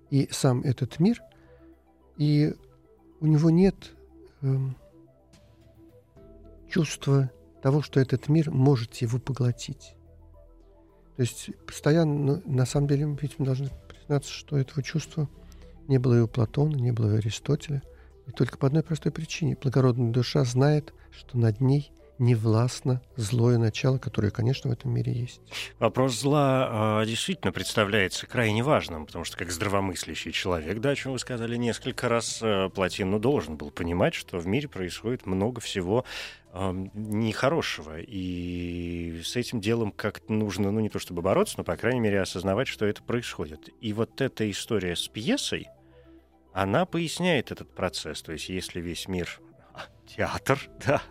и 0.10 0.28
сам 0.32 0.62
этот 0.62 1.00
мир, 1.00 1.22
и 2.18 2.56
у 3.20 3.28
него 3.28 3.52
нет 3.52 3.76
э, 4.42 4.58
чувства 6.68 7.30
того, 7.62 7.84
что 7.84 8.00
этот 8.00 8.28
мир 8.28 8.50
может 8.50 8.96
его 8.96 9.20
поглотить. 9.20 9.94
То 11.16 11.22
есть 11.22 11.52
постоянно, 11.68 12.42
на 12.44 12.66
самом 12.66 12.88
деле, 12.88 13.16
ведь 13.22 13.38
мы 13.38 13.46
должны 13.46 13.70
признаться, 13.88 14.32
что 14.32 14.58
этого 14.58 14.82
чувства 14.82 15.30
не 15.88 16.00
было 16.00 16.18
и 16.18 16.22
у 16.22 16.28
Платона, 16.28 16.76
не 16.76 16.92
было 16.92 17.12
и 17.12 17.14
у 17.14 17.18
Аристотеля. 17.18 17.84
И 18.28 18.32
только 18.32 18.58
по 18.58 18.68
одной 18.68 18.84
простой 18.84 19.12
причине. 19.12 19.58
Благородная 19.62 20.12
душа 20.12 20.44
знает, 20.44 20.94
что 21.12 21.38
над 21.38 21.62
ней 21.62 21.92
не 22.18 22.36
властно 22.36 23.02
злое 23.16 23.58
начало, 23.58 23.98
которое, 23.98 24.32
конечно, 24.32 24.70
в 24.70 24.74
этом 24.74 24.94
мире 24.94 25.12
есть. 25.12 25.42
Вопрос 25.80 26.20
зла 26.20 27.02
э, 27.02 27.06
действительно 27.06 27.52
представляется 27.52 28.26
крайне 28.26 28.64
важным, 28.64 29.06
потому 29.06 29.26
что 29.26 29.38
как 29.38 29.52
здравомыслящий 29.52 30.32
человек, 30.32 30.80
да, 30.80 30.92
о 30.92 30.96
чем 30.96 31.12
вы 31.12 31.20
сказали 31.20 31.58
несколько 31.58 32.08
раз, 32.08 32.40
э, 32.42 32.70
Платин 32.74 33.12
ну, 33.12 33.20
должен 33.20 33.58
был 33.58 33.72
понимать, 33.72 34.14
что 34.14 34.38
в 34.38 34.48
мире 34.48 34.68
происходит 34.68 35.26
много 35.26 35.60
всего 35.60 36.06
э, 36.54 36.88
нехорошего, 36.94 38.00
и 38.00 39.22
с 39.24 39.36
этим 39.36 39.60
делом 39.60 39.92
как-то 39.92 40.32
нужно, 40.32 40.72
ну 40.72 40.80
не 40.80 40.90
то 40.90 41.00
чтобы 41.00 41.22
бороться, 41.22 41.56
но, 41.58 41.64
по 41.64 41.76
крайней 41.76 42.00
мере, 42.00 42.22
осознавать, 42.22 42.68
что 42.68 42.86
это 42.86 43.04
происходит. 43.04 43.70
И 43.82 43.92
вот 43.92 44.22
эта 44.22 44.50
история 44.50 44.96
с 44.96 45.08
пьесой, 45.08 45.68
она 46.56 46.86
поясняет 46.86 47.52
этот 47.52 47.70
процесс. 47.76 48.22
То 48.22 48.32
есть 48.32 48.48
если 48.48 48.80
весь 48.80 49.10
мир 49.10 49.42
театр, 50.08 50.58
да, 50.88 51.02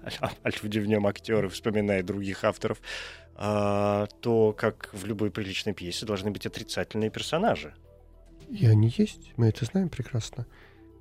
а 0.43 0.51
люди 0.63 0.79
в 0.79 0.87
нем 0.87 1.07
актеры, 1.07 1.51
вспоминая 1.51 2.03
других 2.03 2.45
авторов, 2.45 2.81
а, 3.37 4.07
то, 4.21 4.55
как 4.57 4.89
в 4.95 5.05
любой 5.05 5.31
приличной 5.31 5.75
пьесе, 5.75 6.07
должны 6.07 6.31
быть 6.31 6.47
отрицательные 6.47 7.11
персонажи. 7.11 7.75
И 8.49 8.65
они 8.67 8.93
есть, 8.97 9.33
мы 9.37 9.49
это 9.49 9.67
знаем 9.67 9.91
прекрасно. 9.91 10.47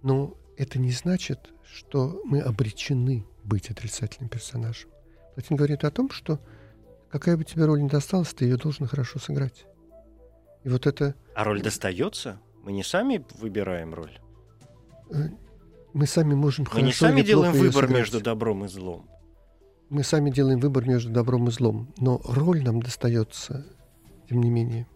Но 0.02 0.36
это 0.58 0.78
не 0.78 0.92
значит, 0.92 1.54
что 1.74 2.22
мы 2.26 2.42
обречены 2.42 3.26
быть 3.46 3.70
отрицательным 3.70 4.30
персонажем. 4.30 4.90
Платин 5.36 5.56
говорит 5.56 5.86
о 5.86 5.92
том, 5.92 6.10
что 6.10 6.40
какая 7.10 7.38
бы 7.38 7.46
тебе 7.46 7.64
роль 7.64 7.82
ни 7.82 7.88
досталась, 7.88 8.34
ты 8.34 8.44
ее 8.44 8.58
должен 8.58 8.88
хорошо 8.88 9.20
сыграть. 9.20 9.66
И 10.66 10.70
вот 10.70 10.86
это... 10.86 11.16
А 11.34 11.46
роль 11.46 11.62
достается? 11.62 12.42
Мы 12.62 12.74
не 12.74 12.84
сами 12.84 13.26
выбираем 13.40 13.94
роль? 13.94 14.20
Мы 15.94 16.08
сами 16.08 16.34
можем 16.34 16.68
Мы 16.74 16.82
не 16.82 16.92
сами 16.92 17.22
делаем 17.22 17.54
выбор 17.54 17.88
между 17.88 18.20
добром 18.20 18.66
и 18.66 18.68
злом. 18.68 19.08
Мы 19.90 20.04
сами 20.04 20.32
делаем 20.32 20.60
выбор 20.60 20.88
между 20.88 21.12
добром 21.12 21.48
и 21.50 21.52
злом, 21.52 21.94
но 21.98 22.20
роль 22.26 22.64
нам 22.64 22.82
достается, 22.82 23.66
тем 24.28 24.42
не 24.42 24.50
менее. 24.50 24.88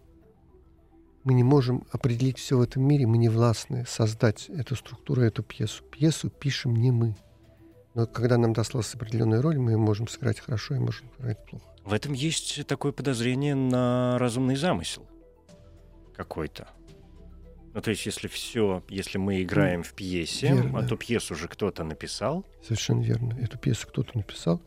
Мы 1.22 1.34
не 1.34 1.44
можем 1.44 1.86
определить 1.92 2.38
все 2.38 2.56
в 2.58 2.62
этом 2.62 2.82
мире, 2.82 3.06
мы 3.06 3.18
не 3.18 3.28
властны 3.28 3.84
создать 3.86 4.48
эту 4.48 4.74
структуру, 4.74 5.22
эту 5.22 5.42
пьесу. 5.42 5.84
Пьесу 5.84 6.30
пишем 6.30 6.74
не 6.74 6.90
мы. 6.90 7.14
Но 7.94 8.06
когда 8.06 8.38
нам 8.38 8.52
досталась 8.52 8.94
определенная 8.94 9.42
роль, 9.42 9.58
мы 9.58 9.76
можем 9.76 10.08
сыграть 10.08 10.40
хорошо 10.40 10.74
и 10.74 10.78
можем 10.78 11.08
сыграть 11.16 11.44
плохо. 11.46 11.64
В 11.84 11.92
этом 11.92 12.12
есть 12.12 12.66
такое 12.66 12.92
подозрение 12.92 13.54
на 13.54 14.18
разумный 14.18 14.56
замысел 14.56 15.06
какой-то. 16.14 16.68
Ну, 17.78 17.82
то 17.82 17.90
есть, 17.90 18.06
если 18.06 18.26
все, 18.26 18.82
если 18.88 19.18
мы 19.18 19.40
играем 19.40 19.84
в 19.84 19.94
пьесе, 19.94 20.48
верно. 20.48 20.80
а 20.80 20.82
то 20.82 20.96
пьесу 20.96 21.36
же 21.36 21.46
кто-то 21.46 21.84
написал. 21.84 22.44
Совершенно 22.60 23.02
верно. 23.02 23.38
Эту 23.40 23.56
пьесу 23.56 23.86
кто-то 23.86 24.18
написал. 24.18 24.60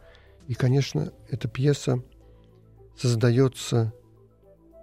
И, 0.48 0.54
конечно, 0.54 1.12
эта 1.28 1.50
пьеса 1.50 2.02
создается 2.96 3.94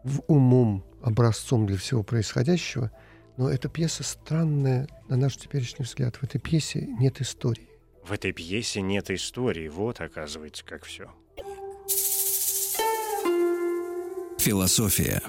в 0.05 0.21
умом 0.27 0.85
образцом 1.01 1.65
для 1.65 1.79
всего 1.79 2.03
происходящего, 2.03 2.91
но 3.39 3.49
эта 3.49 3.71
пьеса 3.71 4.03
странная, 4.03 4.89
на 5.09 5.17
наш 5.17 5.39
теперешний 5.39 5.87
взгляд. 5.87 6.17
В 6.17 6.23
этой 6.23 6.39
пьесе 6.39 6.87
нет 7.01 7.23
истории. 7.23 7.71
В 8.05 8.13
этой 8.13 8.33
пьесе 8.33 8.83
нет 8.83 9.11
истории. 9.11 9.69
Вот, 9.69 10.03
оказывается, 10.03 10.67
как 10.67 10.85
все. 10.85 11.11
Философия. 14.37 15.23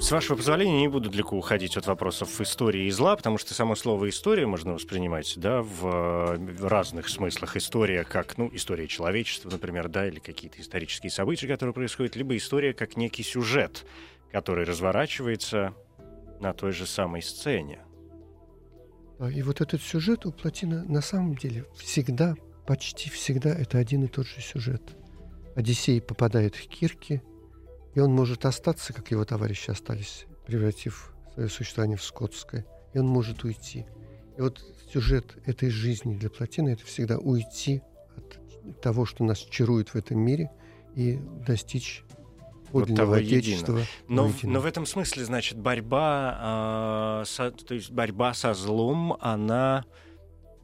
С 0.00 0.12
вашего 0.12 0.36
позволения 0.36 0.80
не 0.80 0.88
буду 0.88 1.08
далеко 1.08 1.36
уходить 1.36 1.76
от 1.76 1.86
вопросов 1.86 2.40
истории 2.40 2.86
и 2.86 2.90
зла, 2.90 3.16
потому 3.16 3.38
что 3.38 3.54
само 3.54 3.74
слово 3.74 4.08
«история» 4.10 4.46
можно 4.46 4.74
воспринимать 4.74 5.34
да, 5.36 5.62
в, 5.62 6.36
в 6.36 6.66
разных 6.66 7.08
смыслах. 7.08 7.56
История 7.56 8.04
как 8.04 8.36
ну, 8.36 8.50
история 8.52 8.86
человечества, 8.86 9.50
например, 9.50 9.88
да, 9.88 10.06
или 10.06 10.18
какие-то 10.18 10.60
исторические 10.60 11.10
события, 11.10 11.46
которые 11.46 11.72
происходят, 11.72 12.16
либо 12.16 12.36
история 12.36 12.74
как 12.74 12.96
некий 12.96 13.22
сюжет, 13.22 13.86
который 14.30 14.64
разворачивается 14.64 15.74
на 16.40 16.52
той 16.52 16.72
же 16.72 16.86
самой 16.86 17.22
сцене. 17.22 17.80
И 19.32 19.42
вот 19.42 19.60
этот 19.60 19.80
сюжет 19.82 20.26
у 20.26 20.32
Платина 20.32 20.84
на 20.84 21.00
самом 21.00 21.34
деле 21.34 21.64
всегда, 21.76 22.34
почти 22.66 23.08
всегда 23.10 23.50
это 23.50 23.78
один 23.78 24.04
и 24.04 24.08
тот 24.08 24.26
же 24.26 24.40
сюжет. 24.40 24.82
Одиссей 25.56 26.00
попадает 26.02 26.54
в 26.54 26.68
Кирки– 26.68 27.22
и 27.94 28.00
он 28.00 28.12
может 28.12 28.44
остаться, 28.44 28.92
как 28.92 29.10
его 29.10 29.24
товарищи 29.24 29.70
остались, 29.70 30.26
превратив 30.46 31.12
свое 31.34 31.48
существование 31.48 31.96
в 31.96 32.02
скотское. 32.02 32.66
И 32.94 32.98
он 32.98 33.06
может 33.06 33.44
уйти. 33.44 33.86
И 34.36 34.40
вот 34.40 34.64
сюжет 34.92 35.36
этой 35.46 35.70
жизни 35.70 36.16
для 36.16 36.30
Платина– 36.30 36.68
это 36.70 36.84
всегда 36.84 37.18
уйти 37.18 37.82
от 38.16 38.80
того, 38.80 39.04
что 39.04 39.24
нас 39.24 39.38
чарует 39.38 39.90
в 39.90 39.96
этом 39.96 40.18
мире, 40.18 40.50
и 40.94 41.18
достичь 41.46 42.04
вот 42.72 42.90
отечества. 42.90 43.80
Но, 44.08 44.30
но 44.42 44.60
в 44.60 44.66
этом 44.66 44.84
смысле, 44.84 45.24
значит, 45.24 45.58
борьба, 45.58 47.22
э, 47.22 47.24
со, 47.26 47.50
то 47.50 47.74
есть 47.74 47.90
борьба 47.90 48.34
со 48.34 48.54
злом, 48.54 49.16
она 49.20 49.84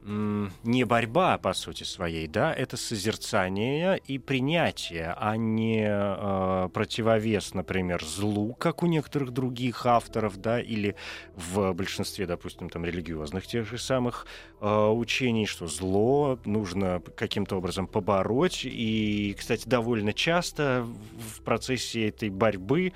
не 0.07 0.83
борьба 0.83 1.37
по 1.39 1.53
сути 1.53 1.83
своей, 1.83 2.27
да, 2.27 2.53
это 2.53 2.77
созерцание 2.77 3.97
и 4.05 4.19
принятие, 4.19 5.15
а 5.17 5.35
не 5.35 5.83
э, 5.87 6.69
противовес, 6.69 7.55
например, 7.55 8.03
злу, 8.03 8.53
как 8.53 8.83
у 8.83 8.85
некоторых 8.85 9.31
других 9.31 9.85
авторов, 9.87 10.37
да, 10.37 10.61
или 10.61 10.95
в 11.35 11.73
большинстве, 11.73 12.27
допустим, 12.27 12.69
там 12.69 12.85
религиозных 12.85 13.47
тех 13.47 13.67
же 13.67 13.79
самых 13.79 14.27
э, 14.61 14.87
учений, 14.87 15.47
что 15.47 15.65
зло 15.65 16.39
нужно 16.45 17.01
каким-то 17.15 17.57
образом 17.57 17.87
побороть. 17.87 18.61
И, 18.63 19.35
кстати, 19.37 19.67
довольно 19.67 20.13
часто 20.13 20.85
в 21.37 21.41
процессе 21.41 22.09
этой 22.09 22.29
борьбы 22.29 22.93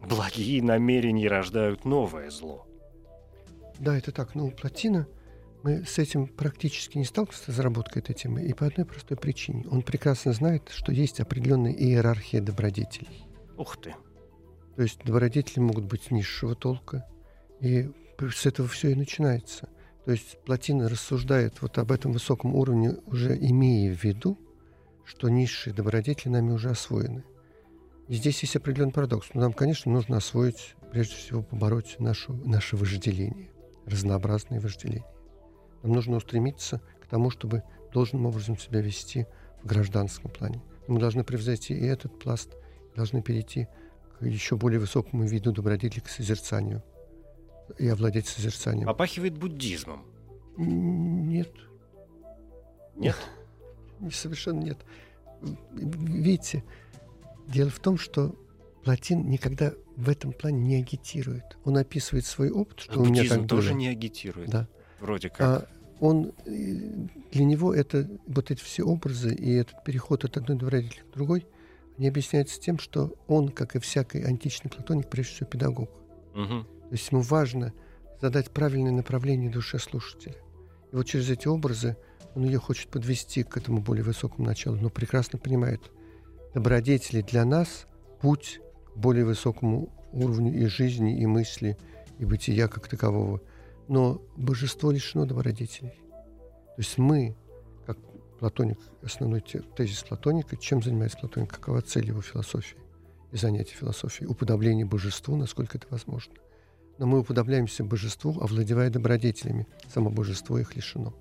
благие 0.00 0.62
намерения 0.62 1.26
рождают 1.26 1.84
новое 1.84 2.30
зло. 2.30 2.68
Да, 3.80 3.98
это 3.98 4.12
так. 4.12 4.36
Ну, 4.36 4.52
плотина— 4.52 5.08
мы 5.62 5.84
с 5.84 5.98
этим 5.98 6.26
практически 6.26 6.98
не 6.98 7.04
сталкиваемся, 7.04 7.44
с 7.44 7.48
разработкой 7.48 8.02
этой 8.02 8.14
темы, 8.14 8.42
и 8.42 8.52
по 8.52 8.66
одной 8.66 8.84
простой 8.84 9.16
причине. 9.16 9.64
Он 9.70 9.82
прекрасно 9.82 10.32
знает, 10.32 10.68
что 10.70 10.92
есть 10.92 11.20
определенная 11.20 11.72
иерархия 11.72 12.40
добродетелей. 12.40 13.26
Ух 13.56 13.76
ты. 13.80 13.94
То 14.76 14.82
есть 14.82 15.04
добродетели 15.04 15.60
могут 15.60 15.84
быть 15.84 16.10
низшего 16.10 16.54
толка, 16.54 17.06
и 17.60 17.90
с 18.18 18.46
этого 18.46 18.68
все 18.68 18.90
и 18.90 18.94
начинается. 18.94 19.68
То 20.04 20.12
есть 20.12 20.38
Платина 20.44 20.88
рассуждает 20.88 21.62
вот 21.62 21.78
об 21.78 21.92
этом 21.92 22.12
высоком 22.12 22.54
уровне, 22.54 22.96
уже 23.06 23.36
имея 23.36 23.94
в 23.94 24.02
виду, 24.02 24.38
что 25.04 25.28
низшие 25.28 25.74
добродетели 25.74 26.32
нами 26.32 26.50
уже 26.50 26.70
освоены. 26.70 27.24
И 28.08 28.14
здесь 28.14 28.42
есть 28.42 28.56
определенный 28.56 28.92
парадокс. 28.92 29.28
Но 29.34 29.42
нам, 29.42 29.52
конечно, 29.52 29.92
нужно 29.92 30.16
освоить, 30.16 30.74
прежде 30.90 31.14
всего, 31.14 31.42
побороть 31.42 31.96
нашу, 32.00 32.34
наше 32.34 32.76
вожделение, 32.76 33.50
разнообразные 33.86 34.60
вожделения. 34.60 35.06
Нам 35.82 35.92
нужно 35.92 36.16
устремиться 36.16 36.80
к 37.00 37.06
тому, 37.06 37.30
чтобы 37.30 37.62
должным 37.92 38.26
образом 38.26 38.58
себя 38.58 38.80
вести 38.80 39.26
в 39.62 39.66
гражданском 39.66 40.30
плане. 40.30 40.62
Мы 40.88 40.98
должны 40.98 41.24
превзойти 41.24 41.74
и 41.74 41.84
этот 41.84 42.18
пласт, 42.18 42.56
должны 42.96 43.22
перейти 43.22 43.68
к 44.18 44.24
еще 44.24 44.56
более 44.56 44.80
высокому 44.80 45.24
виду 45.24 45.52
добродетели, 45.52 46.00
к 46.00 46.08
созерцанию 46.08 46.82
и 47.78 47.88
овладеть 47.88 48.26
созерцанием. 48.26 48.86
Попахивает 48.86 49.36
буддизмом. 49.36 50.04
Нет. 50.56 51.52
Нет? 52.96 53.16
Совершенно 54.12 54.60
нет. 54.60 54.78
Видите, 55.72 56.64
дело 57.46 57.70
в 57.70 57.78
том, 57.78 57.98
что 57.98 58.34
Платин 58.84 59.28
никогда 59.28 59.72
в 59.96 60.08
этом 60.08 60.32
плане 60.32 60.60
не 60.60 60.76
агитирует. 60.76 61.56
Он 61.64 61.76
описывает 61.76 62.26
свой 62.26 62.50
опыт, 62.50 62.80
что 62.80 62.94
а 62.94 63.02
у 63.02 63.04
меня 63.04 63.28
так 63.28 63.46
тоже 63.46 63.70
было. 63.70 63.78
не 63.78 63.88
агитирует. 63.88 64.50
Да. 64.50 64.68
Вроде 65.02 65.28
как. 65.28 65.40
А 65.40 65.68
он 66.00 66.32
э, 66.46 66.52
для 67.32 67.44
него 67.44 67.74
это 67.74 68.08
вот 68.26 68.50
эти 68.50 68.62
все 68.62 68.82
образы 68.84 69.34
и 69.34 69.52
этот 69.52 69.84
переход 69.84 70.24
от 70.24 70.38
одной 70.38 70.56
добродетели 70.56 71.02
к 71.02 71.14
другой, 71.14 71.46
они 71.98 72.08
объясняются 72.08 72.58
тем, 72.58 72.78
что 72.78 73.14
он, 73.26 73.50
как 73.50 73.76
и 73.76 73.78
всякий 73.78 74.22
античный 74.22 74.70
платоник, 74.70 75.10
прежде 75.10 75.34
всего 75.34 75.50
педагог. 75.50 75.90
Мгм. 76.34 76.64
То 76.64 76.92
есть 76.92 77.12
ему 77.12 77.20
важно 77.20 77.74
задать 78.20 78.50
правильное 78.50 78.92
направление 78.92 79.50
душе 79.50 79.78
слушателя. 79.78 80.36
И 80.92 80.96
вот 80.96 81.04
через 81.06 81.28
эти 81.28 81.48
образы 81.48 81.96
он 82.34 82.44
ее 82.44 82.58
хочет 82.58 82.88
подвести 82.88 83.42
к 83.42 83.56
этому 83.58 83.82
более 83.82 84.04
высокому 84.04 84.46
началу, 84.46 84.76
но 84.76 84.88
прекрасно 84.88 85.38
понимает, 85.38 85.82
добродетели 86.54 87.20
для 87.20 87.44
нас– 87.44 87.86
путь 88.22 88.60
к 88.94 88.96
более 88.96 89.26
высокому 89.26 89.92
уровню 90.12 90.54
и 90.54 90.66
жизни, 90.66 91.20
и 91.20 91.26
мысли, 91.26 91.76
и 92.18 92.24
бытия 92.24 92.68
как 92.68 92.88
такового. 92.88 93.42
Но 93.88 94.22
божество 94.36 94.90
лишено 94.90 95.26
добродетелей. 95.26 95.90
То 95.90 96.78
есть 96.78 96.98
мы, 96.98 97.36
как 97.86 97.98
Платоник, 98.38 98.78
основной 99.02 99.40
те- 99.40 99.60
тезис 99.76 100.02
Платоника, 100.02 100.56
чем 100.56 100.82
занимается 100.82 101.18
Платоник, 101.18 101.50
какова 101.52 101.82
цель 101.82 102.06
его 102.06 102.22
философии 102.22 102.78
и 103.30 103.36
занятия 103.36 103.74
философией? 103.74 104.28
Уподобление 104.28 104.86
божеству, 104.86 105.36
насколько 105.36 105.78
это 105.78 105.86
возможно. 105.90 106.34
Но 106.98 107.06
мы 107.06 107.20
уподобляемся 107.20 107.84
божеству, 107.84 108.38
овладевая 108.40 108.90
добродетелями. 108.90 109.66
Само 109.92 110.10
божество 110.10 110.58
их 110.58 110.76
лишено. 110.76 111.14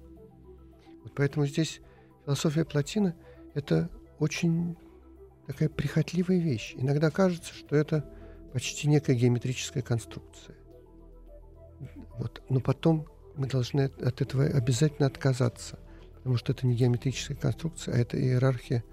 Вот 1.04 1.14
поэтому 1.16 1.46
здесь 1.48 1.82
философия 2.26 2.66
Платина– 2.66 3.16
это 3.54 3.90
очень 4.20 4.78
такая 5.48 5.70
прихотливая 5.70 6.40
вещь. 6.40 6.76
Иногда 6.78 7.10
кажется, 7.10 7.54
что 7.54 7.76
это 7.76 8.10
почти 8.54 8.88
некая 8.88 9.16
геометрическая 9.16 9.82
конструкция. 9.82 10.56
Вот. 12.18 12.42
Но 12.50 12.60
потом 12.60 13.08
мы 13.36 13.48
должны 13.48 13.82
от- 13.84 14.22
этого 14.22 14.46
обязательно 14.46 15.08
отказаться, 15.08 15.80
потому 16.18 16.38
что 16.38 16.52
это 16.52 16.68
не 16.68 16.76
геометрическая 16.76 17.38
конструкция, 17.38 17.96
а 17.96 17.98
это 17.98 18.20
иерархия 18.20 18.84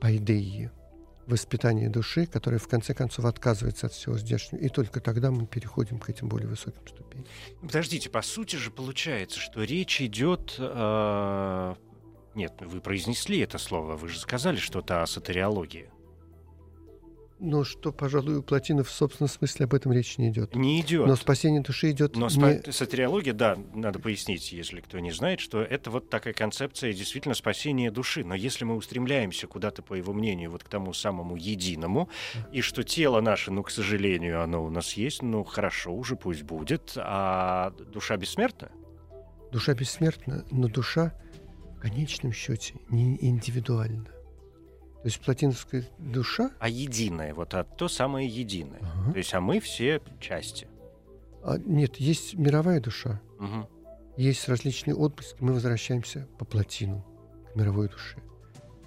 пайдеи, 0.00 0.70
воспитание 1.26 1.88
души, 1.88 2.26
которая 2.26 2.60
в 2.60 2.68
конце 2.68 2.94
концов 2.94 3.24
отказывается 3.24 3.86
от 3.86 3.92
всего 3.92 4.16
здешнего, 4.18 4.60
и 4.62 4.68
только 4.68 5.00
тогда 5.00 5.30
мы 5.30 5.46
переходим 5.46 5.98
к 5.98 6.08
этим 6.08 6.28
более 6.28 6.48
высоким 6.48 6.86
ступеням. 6.86 7.26
Подождите, 7.60 8.08
по 8.10 8.22
сути 8.22 8.56
же 8.56 8.70
получается, 8.70 9.40
что 9.40 9.62
речь 9.64 10.00
идет... 10.00 10.54
э, 10.58 11.74
Нет, 12.34 12.52
вы 12.60 12.80
произнесли 12.80 13.40
это 13.40 13.58
слово, 13.58 13.96
вы 13.96 14.08
же 14.08 14.18
сказали 14.20 14.56
что-то 14.56 15.02
о 15.02 15.06
сатериологии. 15.06 15.90
Но 17.38 17.64
что, 17.64 17.92
пожалуй, 17.92 18.36
у 18.36 18.42
Платина 18.42 18.82
в 18.82 18.90
собственном 18.90 19.28
смысле 19.28 19.64
об 19.64 19.74
этом 19.74 19.92
речи 19.92 20.18
не 20.18 20.30
идет. 20.30 20.54
Не 20.54 20.80
идет. 20.80 21.06
Но 21.06 21.16
спасение 21.16 21.60
души 21.60 21.90
идет 21.90 22.16
Но 22.16 22.28
не... 22.28 22.34
спа- 22.34 22.72
сатериология, 22.72 23.34
да, 23.34 23.58
надо 23.74 23.98
пояснить, 23.98 24.52
если 24.52 24.80
кто 24.80 24.98
не 25.00 25.12
знает, 25.12 25.40
что 25.40 25.60
это 25.60 25.90
вот 25.90 26.08
такая 26.08 26.32
концепция 26.32 26.94
действительно 26.94 27.34
спасения 27.34 27.90
души. 27.90 28.24
Но 28.24 28.34
если 28.34 28.64
мы 28.64 28.74
устремляемся 28.74 29.46
куда-то, 29.46 29.82
по 29.82 29.94
его 29.94 30.14
мнению, 30.14 30.50
вот 30.50 30.64
к 30.64 30.68
тому 30.68 30.94
самому 30.94 31.36
единому, 31.36 32.08
и 32.52 32.62
что 32.62 32.82
тело 32.82 33.20
наше, 33.20 33.50
ну, 33.50 33.62
к 33.62 33.70
сожалению, 33.70 34.42
оно 34.42 34.64
у 34.64 34.70
нас 34.70 34.94
есть, 34.94 35.20
ну, 35.22 35.44
хорошо 35.44 35.94
уже, 35.94 36.16
пусть 36.16 36.42
будет, 36.42 36.94
а 36.96 37.72
душа 37.92 38.16
бессмертна? 38.16 38.70
Душа 39.52 39.74
бессмертна, 39.74 40.44
но 40.50 40.68
душа 40.68 41.12
в 41.76 41.80
конечном 41.80 42.32
счете 42.32 42.74
не 42.88 43.18
индивидуальна. 43.20 44.15
То 45.06 45.08
есть 45.08 45.20
платиновская 45.20 45.84
душа, 45.98 46.50
А 46.58 46.68
единое, 46.68 47.32
вот 47.32 47.54
а 47.54 47.62
то 47.62 47.86
самое 47.86 48.26
единое. 48.26 48.80
Ага. 48.80 49.12
То 49.12 49.18
есть, 49.18 49.32
а 49.34 49.40
мы 49.40 49.60
все 49.60 50.00
части. 50.18 50.66
а, 51.44 51.58
нет, 51.58 51.98
есть 51.98 52.34
мировая 52.34 52.80
душа, 52.80 53.20
Мгм. 53.38 53.68
есть 54.16 54.48
различные 54.48 54.96
отблески, 54.96 55.36
мы 55.38 55.52
возвращаемся 55.52 56.26
по 56.40 56.44
плотину 56.44 57.06
к 57.52 57.54
мировой 57.54 57.88
душе. 57.88 58.18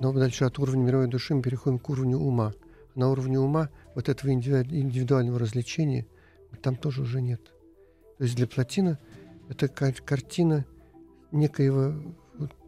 Но 0.02 0.12
дальше 0.12 0.44
от 0.44 0.60
уровня 0.60 0.82
мировой 0.84 1.08
души 1.08 1.34
мы 1.34 1.42
переходим 1.42 1.80
к 1.80 1.90
уровню 1.90 2.18
ума. 2.18 2.54
На 2.96 3.08
уровне 3.10 3.40
ума 3.40 3.70
вот 3.96 4.10
этого 4.10 4.30
индиви- 4.32 4.68
индивидуального 4.78 5.40
развлечения 5.40 6.06
там 6.62 6.76
тоже 6.76 7.02
уже 7.04 7.22
нет. 7.22 7.42
То 8.18 8.26
есть 8.26 8.36
для 8.36 8.46
плотина 8.46 9.00
это 9.48 9.70
ка- 9.70 9.94
картина 10.06 10.66
некоего, 11.32 11.94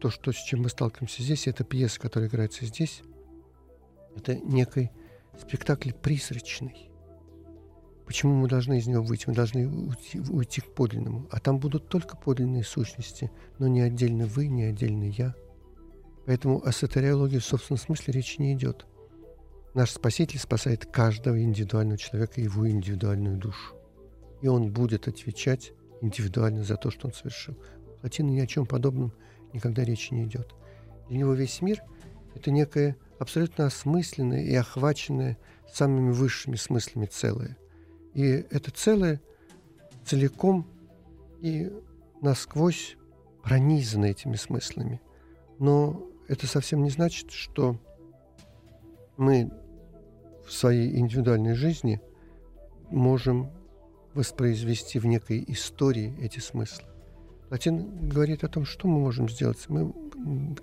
то, 0.00 0.08
что, 0.08 0.32
с 0.32 0.36
чем 0.36 0.62
мы 0.62 0.70
сталкиваемся 0.70 1.22
здесь, 1.22 1.46
это 1.48 1.64
пьеса, 1.64 2.00
которая 2.00 2.30
играется 2.30 2.64
здесь, 2.64 3.02
это 4.16 4.34
некий 4.36 4.90
спектакль 5.38 5.92
призрачный. 5.92 6.90
Почему 8.06 8.34
мы 8.34 8.48
должны 8.48 8.78
из 8.78 8.86
него 8.86 9.02
выйти? 9.02 9.24
Мы 9.28 9.34
должны 9.34 9.68
уйти, 9.68 10.20
уйти 10.20 10.60
к 10.60 10.74
подлинному. 10.74 11.28
А 11.30 11.40
там 11.40 11.58
будут 11.58 11.88
только 11.88 12.16
подлинные 12.16 12.64
сущности, 12.64 13.30
но 13.58 13.68
не 13.68 13.80
отдельно 13.80 14.26
вы, 14.26 14.48
не 14.48 14.64
отдельно 14.64 15.04
я. 15.04 15.34
Поэтому 16.26 16.62
о 16.62 16.72
сатериологии 16.72 17.38
в 17.38 17.44
собственном 17.44 17.78
смысле 17.78 18.12
речи 18.12 18.40
не 18.40 18.54
идет. 18.54 18.86
Наш 19.74 19.92
Спаситель 19.92 20.38
спасает 20.38 20.84
каждого 20.84 21.40
индивидуального 21.40 21.96
человека, 21.96 22.40
его 22.40 22.68
индивидуальную 22.68 23.38
душу. 23.38 23.74
И 24.42 24.48
он 24.48 24.70
будет 24.70 25.08
отвечать 25.08 25.72
индивидуально 26.02 26.64
за 26.64 26.76
то, 26.76 26.90
что 26.90 27.06
он 27.06 27.14
совершил. 27.14 27.54
У 27.54 28.00
Платина 28.00 28.30
ни 28.30 28.40
о 28.40 28.46
чем 28.46 28.66
подобном 28.66 29.12
никогда 29.52 29.84
речи 29.84 30.12
не 30.12 30.24
идет. 30.24 30.52
Для 31.08 31.18
него 31.18 31.32
весь 31.32 31.62
мир– 31.62 31.82
это 32.34 32.50
некое 32.50 32.96
абсолютно 33.22 33.66
осмысленное 33.66 34.42
и 34.42 34.54
охваченное 34.54 35.38
самыми 35.72 36.10
высшими 36.10 36.56
смыслами 36.56 37.06
целое. 37.06 37.56
И 38.14 38.22
это 38.22 38.70
целое 38.70 39.20
целиком 40.04 40.66
и 41.40 41.72
насквозь 42.20 42.96
пронизано 43.42 44.06
этими 44.06 44.36
смыслами. 44.36 45.00
Но 45.58 46.04
это 46.28 46.46
совсем 46.46 46.82
не 46.82 46.90
значит, 46.90 47.30
что 47.30 47.78
мы 49.16 49.50
в 50.44 50.52
своей 50.52 50.98
индивидуальной 50.98 51.54
жизни 51.54 52.00
можем 52.90 53.50
воспроизвести 54.14 54.98
в 54.98 55.06
некой 55.06 55.44
истории 55.46 56.14
эти 56.20 56.40
смыслы. 56.40 56.88
Платин 57.48 58.08
говорит 58.08 58.42
о 58.44 58.48
том, 58.48 58.64
что 58.64 58.88
мы 58.88 58.98
можем 58.98 59.28
сделать. 59.28 59.64
Мы 59.68 59.94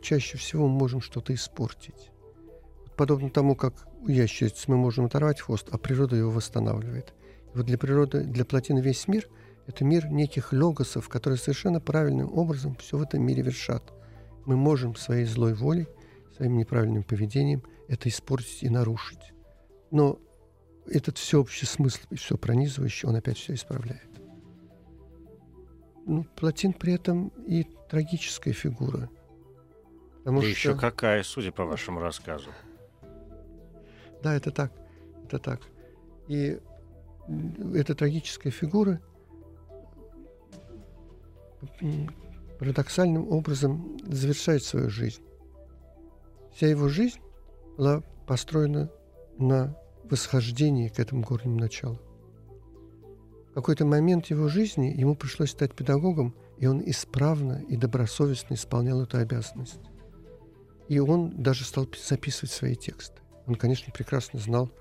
чаще 0.02 0.38
всего 0.38 0.68
можем 0.68 1.02
что-то 1.02 1.34
испортить. 1.34 2.12
Подобно 3.00 3.30
тому, 3.30 3.56
как 3.56 3.88
у 4.02 4.10
ящериц 4.10 4.68
мы 4.68 4.76
можем 4.76 5.06
оторвать 5.06 5.40
хвост, 5.40 5.70
а 5.72 5.78
природа 5.78 6.18
его 6.18 6.32
восстанавливает. 6.32 7.14
И 7.54 7.58
вот 7.58 7.66
для 7.66 7.78
природы, 7.78 8.26
для 8.26 8.44
плотины 8.44 8.80
весь 8.80 9.08
мир– 9.08 9.30
это 9.68 9.86
мир 9.86 10.10
неких 10.10 10.52
логосов, 10.52 11.08
которые 11.08 11.38
совершенно 11.38 11.80
правильным 11.80 12.30
образом 12.38 12.76
все 12.76 12.98
в 12.98 13.02
этом 13.02 13.22
мире 13.22 13.42
вершат. 13.42 13.94
Мы 14.46 14.58
можем 14.58 14.98
своей 14.98 15.24
злой 15.24 15.54
волей, 15.54 15.88
своим 16.36 16.58
неправильным 16.58 17.04
поведением 17.04 17.64
это 17.88 18.10
испортить 18.10 18.64
и 18.64 18.70
нарушить. 18.70 19.32
Но 19.92 20.20
этот 20.86 21.18
всеобщий 21.18 21.68
смысл 21.68 22.02
и 22.10 22.16
все 22.16 22.36
пронизывающий, 22.38 23.08
он 23.08 23.16
опять 23.16 23.38
все 23.38 23.54
исправляет. 23.54 24.10
Ну, 26.06 26.26
Платин 26.36 26.74
при 26.74 26.96
этом 26.96 27.30
и 27.48 27.66
трагическая 27.90 28.52
фигура. 28.52 29.10
Потому 30.18 30.42
Да 30.42 30.48
что... 30.48 30.50
еще 30.50 30.76
какая, 30.76 31.24
судя 31.24 31.54
по 31.54 31.64
вашему 31.64 32.02
рассказу. 32.02 32.50
Да, 34.24 34.36
это 34.36 34.52
так. 34.52 34.72
Это 35.26 35.40
так. 35.40 35.62
И 36.28 36.60
эта 37.74 37.96
трагическая 37.96 38.52
фигура 38.52 39.02
парадоксальным 42.60 43.30
образом 43.30 43.98
завершает 44.06 44.64
свою 44.64 44.90
жизнь. 44.90 45.22
Вся 46.54 46.68
его 46.68 46.90
жизнь 46.90 47.20
была 47.78 48.02
построена 48.28 48.92
на 49.38 49.76
восхождении 50.04 50.90
к 50.90 51.00
этому 51.00 51.24
горнему 51.24 51.60
началу. 51.60 52.00
В 53.52 53.54
какой-то 53.54 53.86
момент 53.86 54.28
его 54.28 54.48
жизни 54.48 54.88
ему 54.88 55.16
пришлось 55.16 55.52
стать 55.52 55.74
педагогом, 55.74 56.36
и 56.58 56.68
он 56.68 56.82
исправно 56.86 57.64
и 57.68 57.78
добросовестно 57.78 58.56
исполнял 58.56 59.02
эту 59.02 59.18
обязанность. 59.18 59.80
И 60.88 61.00
он 61.00 61.42
даже 61.42 61.64
стал 61.64 61.88
записывать 62.08 62.52
свои 62.52 62.76
тексты. 62.76 63.22
Он, 63.50 63.56
конечно, 63.56 63.92
прекрасно 63.92 64.40
знал 64.40 64.72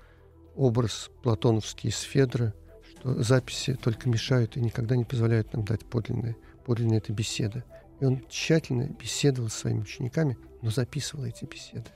образ 0.55 1.09
платоновский 1.23 1.89
из 1.89 1.99
Федора, 2.01 2.53
что 2.87 3.23
записи 3.23 3.73
только 3.73 4.07
мешают 4.07 4.57
и 4.57 4.61
никогда 4.61 4.95
не 4.95 5.05
позволяют 5.05 5.51
нам 5.53 5.65
дать 5.65 5.83
подлинные, 5.85 6.35
подлинные 6.65 6.99
это 6.99 7.11
беседы. 7.11 7.63
И 7.99 8.05
он 8.05 8.23
тщательно 8.29 8.83
беседовал 8.83 9.49
с 9.49 9.55
своими 9.55 9.79
учениками, 9.79 10.37
но 10.61 10.69
записывал 10.69 11.25
эти 11.25 11.45
беседы. 11.45 11.89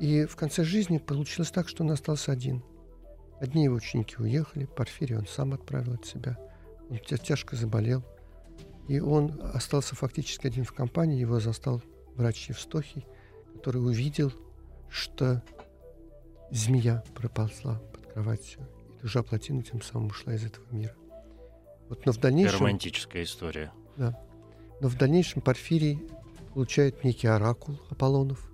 И 0.00 0.24
в 0.24 0.34
конце 0.34 0.64
жизни 0.64 0.98
получилось 0.98 1.52
так, 1.52 1.68
что 1.68 1.84
он 1.84 1.92
остался 1.92 2.32
один. 2.32 2.64
Одни 3.40 3.64
его 3.64 3.76
ученики 3.76 4.16
уехали, 4.18 4.64
Порфирий 4.64 5.16
он 5.16 5.28
сам 5.28 5.52
отправил 5.52 5.94
от 5.94 6.04
себя. 6.04 6.36
Он 6.88 6.98
тяжко 6.98 7.54
заболел. 7.54 8.04
И 8.88 8.98
он 8.98 9.40
остался 9.54 9.94
фактически 9.94 10.48
один 10.48 10.64
в 10.64 10.72
компании. 10.72 11.20
Его 11.20 11.38
застал 11.38 11.80
врач 12.16 12.48
Евстохий, 12.48 13.06
который 13.54 13.78
увидел, 13.78 14.32
что 14.90 15.42
змея 16.50 17.02
проползла 17.14 17.80
под 17.92 18.06
кроватью, 18.06 18.60
и 18.98 19.02
душа 19.02 19.22
плотины 19.22 19.62
тем 19.62 19.82
самым 19.82 20.08
ушла 20.08 20.34
из 20.34 20.44
этого 20.44 20.64
мира. 20.70 20.94
Вот, 21.88 22.06
но 22.06 22.12
в 22.12 22.18
дальнейшем... 22.18 22.60
Романтическая 22.60 23.24
история. 23.24 23.72
Да. 23.96 24.18
Но 24.80 24.88
в 24.88 24.96
дальнейшем 24.96 25.42
Порфирий 25.42 26.00
получает 26.54 27.04
некий 27.04 27.26
оракул 27.26 27.80
Аполлонов, 27.90 28.50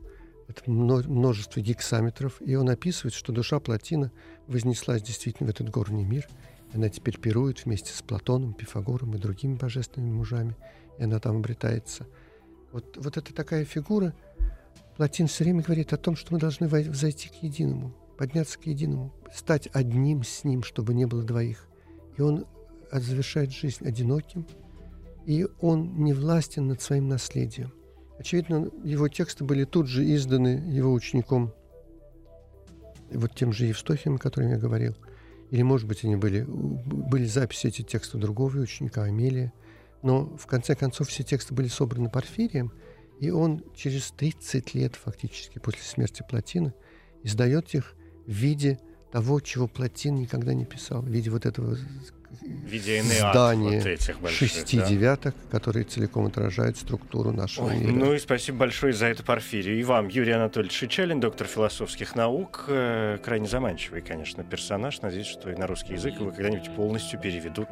это 0.49 0.71
множество 0.71 1.61
гексаметров, 1.61 2.41
и 2.41 2.55
он 2.55 2.69
описывает, 2.71 3.15
что 3.15 3.33
душа 3.33 3.59
Платина 3.59 4.13
вознеслась 4.47 5.03
действительно 5.03 5.49
в 5.49 5.51
этот 5.51 5.71
горный 5.71 6.05
мир. 6.05 6.29
Она 6.73 6.89
теперь 6.89 7.19
пирует 7.19 7.65
вместе 7.65 7.93
с 7.93 8.03
Платоном, 8.03 8.53
Пифагором 8.53 9.15
и 9.15 9.19
другими 9.19 9.55
божественными 9.55 10.13
мужами, 10.13 10.57
и 10.99 11.05
она 11.05 11.19
там 11.19 11.39
обретается. 11.39 12.07
Вот, 12.73 12.97
вот 12.97 13.17
это 13.17 13.35
такая 13.35 13.65
фигура. 13.65 14.15
Платин 14.97 15.27
все 15.27 15.45
время 15.45 15.63
говорит 15.63 15.93
о 15.93 15.99
том, 15.99 16.17
что 16.17 16.33
мы 16.33 16.41
должны 16.41 16.69
зайти 16.95 17.29
к 17.29 17.43
единому, 17.43 17.95
подняться 18.17 18.59
к 18.59 18.67
единому, 18.67 19.13
стать 19.33 19.69
одним 19.73 20.25
с 20.25 20.43
ним, 20.45 20.63
чтобы 20.63 20.95
не 20.95 21.05
было 21.05 21.23
двоих. 21.23 21.69
И 22.17 22.23
он 22.23 22.47
завершает 22.91 23.53
жизнь 23.53 23.87
одиноким, 23.87 24.47
и 25.27 25.47
он 25.61 26.03
не 26.03 26.15
властен 26.15 26.69
над 26.69 26.81
своим 26.81 27.09
наследием. 27.09 27.73
Очевидно, 28.19 28.71
его 28.85 29.09
тексты 29.09 29.45
были 29.45 29.65
тут 29.65 29.87
же 29.87 30.03
изданы 30.15 30.63
его 30.67 30.93
учеником, 30.93 31.53
вот 33.11 33.35
тем 33.35 33.53
же 33.53 33.67
Евстохием, 33.67 34.15
о 34.15 34.19
котором 34.19 34.49
я 34.49 34.57
говорил. 34.57 34.97
Или, 35.51 35.63
может 35.63 35.87
быть, 35.87 36.05
они 36.05 36.17
были, 36.17 36.45
были 36.47 37.27
записи 37.27 37.67
этих 37.67 37.87
текстов 37.87 38.21
другого 38.21 38.57
ученика, 38.59 39.05
Амелия. 39.05 39.53
Но, 40.03 40.37
в 40.37 40.47
конце 40.47 40.75
концов, 40.75 41.09
все 41.09 41.23
тексты 41.23 41.55
были 41.55 41.69
собраны 41.69 42.09
Порфирием, 42.09 42.73
и 43.21 43.31
он 43.31 43.63
через 43.75 44.11
30 44.13 44.75
лет, 44.75 44.97
фактически, 44.97 45.59
после 45.59 45.83
смерти 45.83 46.25
Платина, 46.29 46.75
издает 47.23 47.75
их 47.75 47.95
в 48.27 48.33
виде 48.33 48.79
того, 49.11 49.41
чего 49.41 49.67
Платин 49.67 50.17
никогда 50.17 50.53
не 50.55 50.65
писал, 50.65 51.03
в 51.03 51.09
виде 51.09 51.31
вот 51.31 51.47
этого 51.47 51.77
здания 53.19 53.79
вот 53.79 53.87
этих 53.87 54.21
больших, 54.21 54.51
шести 54.51 54.79
да? 54.79 54.87
девяток, 54.87 55.35
которые 55.51 55.85
целиком 55.85 56.27
отражают 56.27 56.77
структуру 56.77 57.33
нашего 57.33 57.67
Ой, 57.67 57.79
мира. 57.79 57.93
Ну 57.93 58.15
и 58.15 58.19
спасибо 58.19 58.59
большое 58.59 58.93
за 58.93 59.07
это, 59.07 59.23
Порфирий. 59.23 59.81
И 59.81 59.85
вам, 59.85 60.09
Юрий 60.09 60.33
Анатольевич 60.33 60.77
Шичалин, 60.77 61.21
доктор 61.21 61.47
философских 61.47 62.15
наук. 62.15 62.65
Э, 62.69 63.19
крайне 63.25 63.49
заманчивый, 63.49 64.03
конечно, 64.03 64.45
персонаж. 64.45 65.01
Надеюсь, 65.01 65.27
что 65.27 65.51
и 65.51 65.57
на 65.57 65.67
русский 65.67 65.95
язык 65.95 66.15
его 66.21 66.31
когда-нибудь 66.31 66.75
полностью 66.75 67.21
переведут 67.21 67.69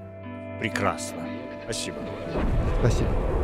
прекрасно. 0.60 1.26
Спасибо. 1.64 1.98
Спасибо. 2.80 3.43